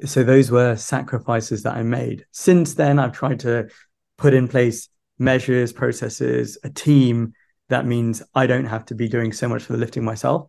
[0.05, 2.25] so those were sacrifices that I made.
[2.31, 3.69] Since then, I've tried to
[4.17, 7.35] put in place measures, processes, a team
[7.69, 10.49] that means I don't have to be doing so much for the lifting myself.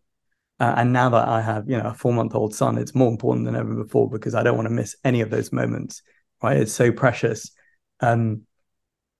[0.59, 3.09] Uh, and now that I have, you know, a four month old son, it's more
[3.09, 6.01] important than ever before because I don't want to miss any of those moments.
[6.41, 6.57] Right?
[6.57, 7.51] It's so precious.
[7.99, 8.43] Um,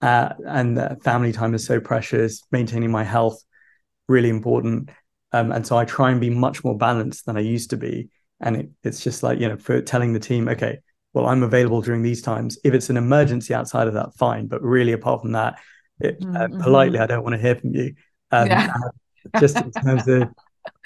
[0.02, 2.44] uh, and uh, family time is so precious.
[2.52, 3.44] Maintaining my health
[4.08, 4.90] really important.
[5.32, 8.10] Um, and so I try and be much more balanced than I used to be.
[8.40, 10.80] And it, it's just like you know, for telling the team, okay,
[11.14, 12.58] well, I'm available during these times.
[12.64, 14.48] If it's an emergency outside of that, fine.
[14.48, 15.60] But really, apart from that,
[16.00, 16.62] it, uh, mm-hmm.
[16.62, 17.96] politely, I don't want to hear from you.
[18.32, 18.74] Um, yeah.
[19.40, 20.30] just in terms of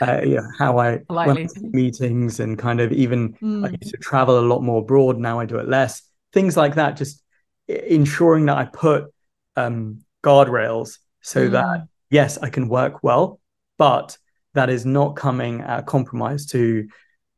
[0.01, 1.47] uh, yeah, how I politely.
[1.61, 3.65] meetings and kind of even mm.
[3.65, 5.17] I used to travel a lot more abroad.
[5.17, 6.01] Now I do it less.
[6.33, 6.97] Things like that.
[6.97, 7.23] Just
[7.67, 9.13] ensuring that I put
[9.55, 11.51] um, guardrails so mm.
[11.51, 13.39] that yes, I can work well,
[13.77, 14.17] but
[14.53, 16.87] that is not coming at compromise to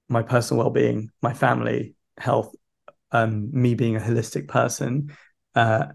[0.09, 2.53] my personal well-being, my family health,
[3.11, 5.15] um, me being a holistic person,
[5.55, 5.85] uh,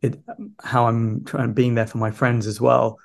[0.00, 0.20] it,
[0.62, 2.98] how I'm trying being there for my friends as well,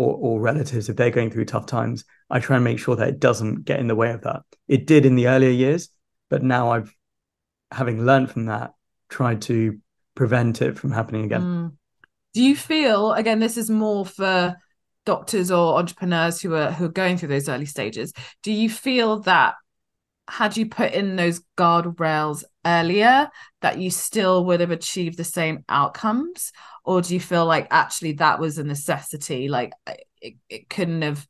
[0.00, 2.06] or, or relatives if they're going through tough times.
[2.30, 4.40] I try and make sure that it doesn't get in the way of that.
[4.66, 5.90] It did in the earlier years,
[6.30, 6.94] but now I've,
[7.70, 8.72] having learned from that,
[9.10, 9.78] tried to
[10.14, 11.42] prevent it from happening again.
[11.42, 11.72] Mm.
[12.32, 13.40] Do you feel again?
[13.40, 14.56] This is more for
[15.04, 18.14] doctors or entrepreneurs who are who are going through those early stages.
[18.42, 19.54] Do you feel that
[20.30, 23.28] had you put in those guardrails earlier
[23.62, 26.52] that you still would have achieved the same outcomes?
[26.84, 29.48] Or do you feel like actually that was a necessity?
[29.48, 29.72] Like
[30.22, 31.26] it, it couldn't have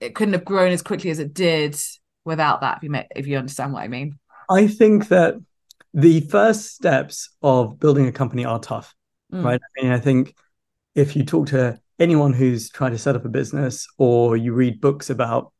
[0.00, 1.76] it couldn't have grown as quickly as it did
[2.24, 4.18] without that if you may, if you understand what i mean.
[4.48, 5.36] I think that
[5.94, 8.94] the first steps of building a company are tough
[9.32, 9.42] mm.
[9.42, 9.60] right?
[9.60, 10.34] I mean i think
[10.94, 14.80] if you talk to anyone who's trying to set up a business or you read
[14.80, 15.52] books about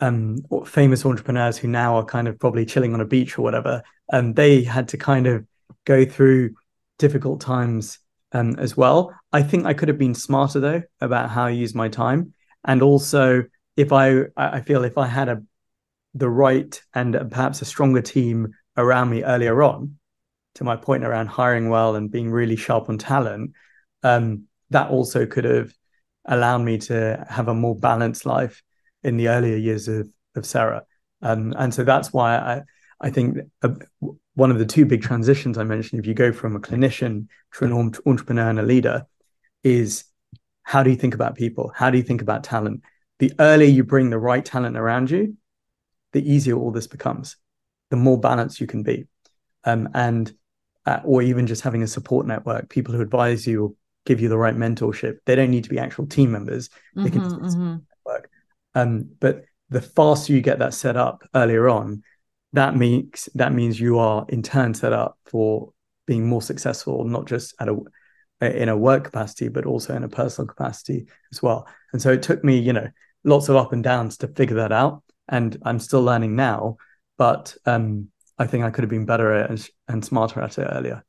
[0.00, 3.82] um, famous entrepreneurs who now are kind of probably chilling on a beach or whatever,
[4.12, 5.46] um, they had to kind of
[5.84, 6.54] go through
[6.98, 7.98] difficult times
[8.32, 9.14] um, as well.
[9.32, 12.34] I think I could have been smarter though about how I use my time,
[12.64, 13.44] and also
[13.76, 15.42] if I I feel if I had a
[16.14, 19.98] the right and perhaps a stronger team around me earlier on,
[20.54, 23.52] to my point around hiring well and being really sharp on talent,
[24.02, 25.72] um, that also could have
[26.24, 28.62] allowed me to have a more balanced life
[29.06, 30.84] in the earlier years of of Cera.
[31.22, 32.62] Um, and so that's why I
[33.00, 33.70] I think a,
[34.34, 37.64] one of the two big transitions I mentioned, if you go from a clinician to
[37.64, 39.06] an entrepreneur and a leader,
[39.62, 40.04] is
[40.62, 41.72] how do you think about people?
[41.74, 42.82] How do you think about talent?
[43.18, 45.36] The earlier you bring the right talent around you,
[46.12, 47.36] the easier all this becomes.
[47.90, 49.06] The more balanced you can be,
[49.64, 50.32] um, and
[50.84, 53.72] uh, or even just having a support network, people who advise you, or
[54.04, 55.18] give you the right mentorship.
[55.24, 56.68] They don't need to be actual team members.
[56.68, 57.76] Mm-hmm, they can mm-hmm.
[58.76, 62.02] Um, but the faster you get that set up earlier on,
[62.52, 65.72] that means that means you are in turn set up for
[66.06, 67.76] being more successful, not just at a
[68.42, 71.66] in a work capacity, but also in a personal capacity as well.
[71.94, 72.88] And so it took me, you know,
[73.24, 75.02] lots of up and downs to figure that out.
[75.26, 76.76] And I'm still learning now,
[77.16, 78.08] but um,
[78.38, 81.02] I think I could have been better at and, and smarter at it earlier.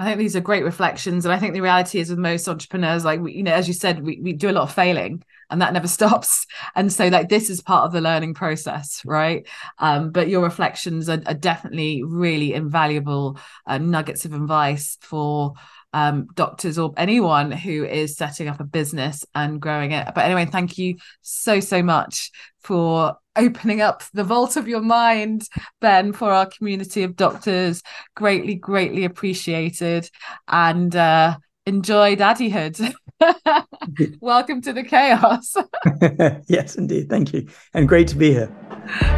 [0.00, 1.26] I think these are great reflections.
[1.26, 3.74] And I think the reality is with most entrepreneurs, like, we, you know, as you
[3.74, 6.46] said, we, we do a lot of failing and that never stops.
[6.74, 9.46] And so, like, this is part of the learning process, right?
[9.78, 15.52] Um, but your reflections are, are definitely really invaluable uh, nuggets of advice for
[15.92, 20.08] um, doctors or anyone who is setting up a business and growing it.
[20.14, 22.30] But anyway, thank you so, so much
[22.60, 25.48] for opening up the vault of your mind,
[25.80, 27.82] Ben, for our community of doctors.
[28.14, 30.10] Greatly, greatly appreciated
[30.48, 31.36] and uh,
[31.66, 32.94] enjoy daddyhood.
[34.20, 35.54] Welcome to the chaos.
[36.48, 37.08] yes, indeed.
[37.08, 37.48] Thank you.
[37.74, 38.54] And great to be here.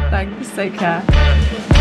[0.09, 0.49] Thanks.
[0.51, 1.72] Take care.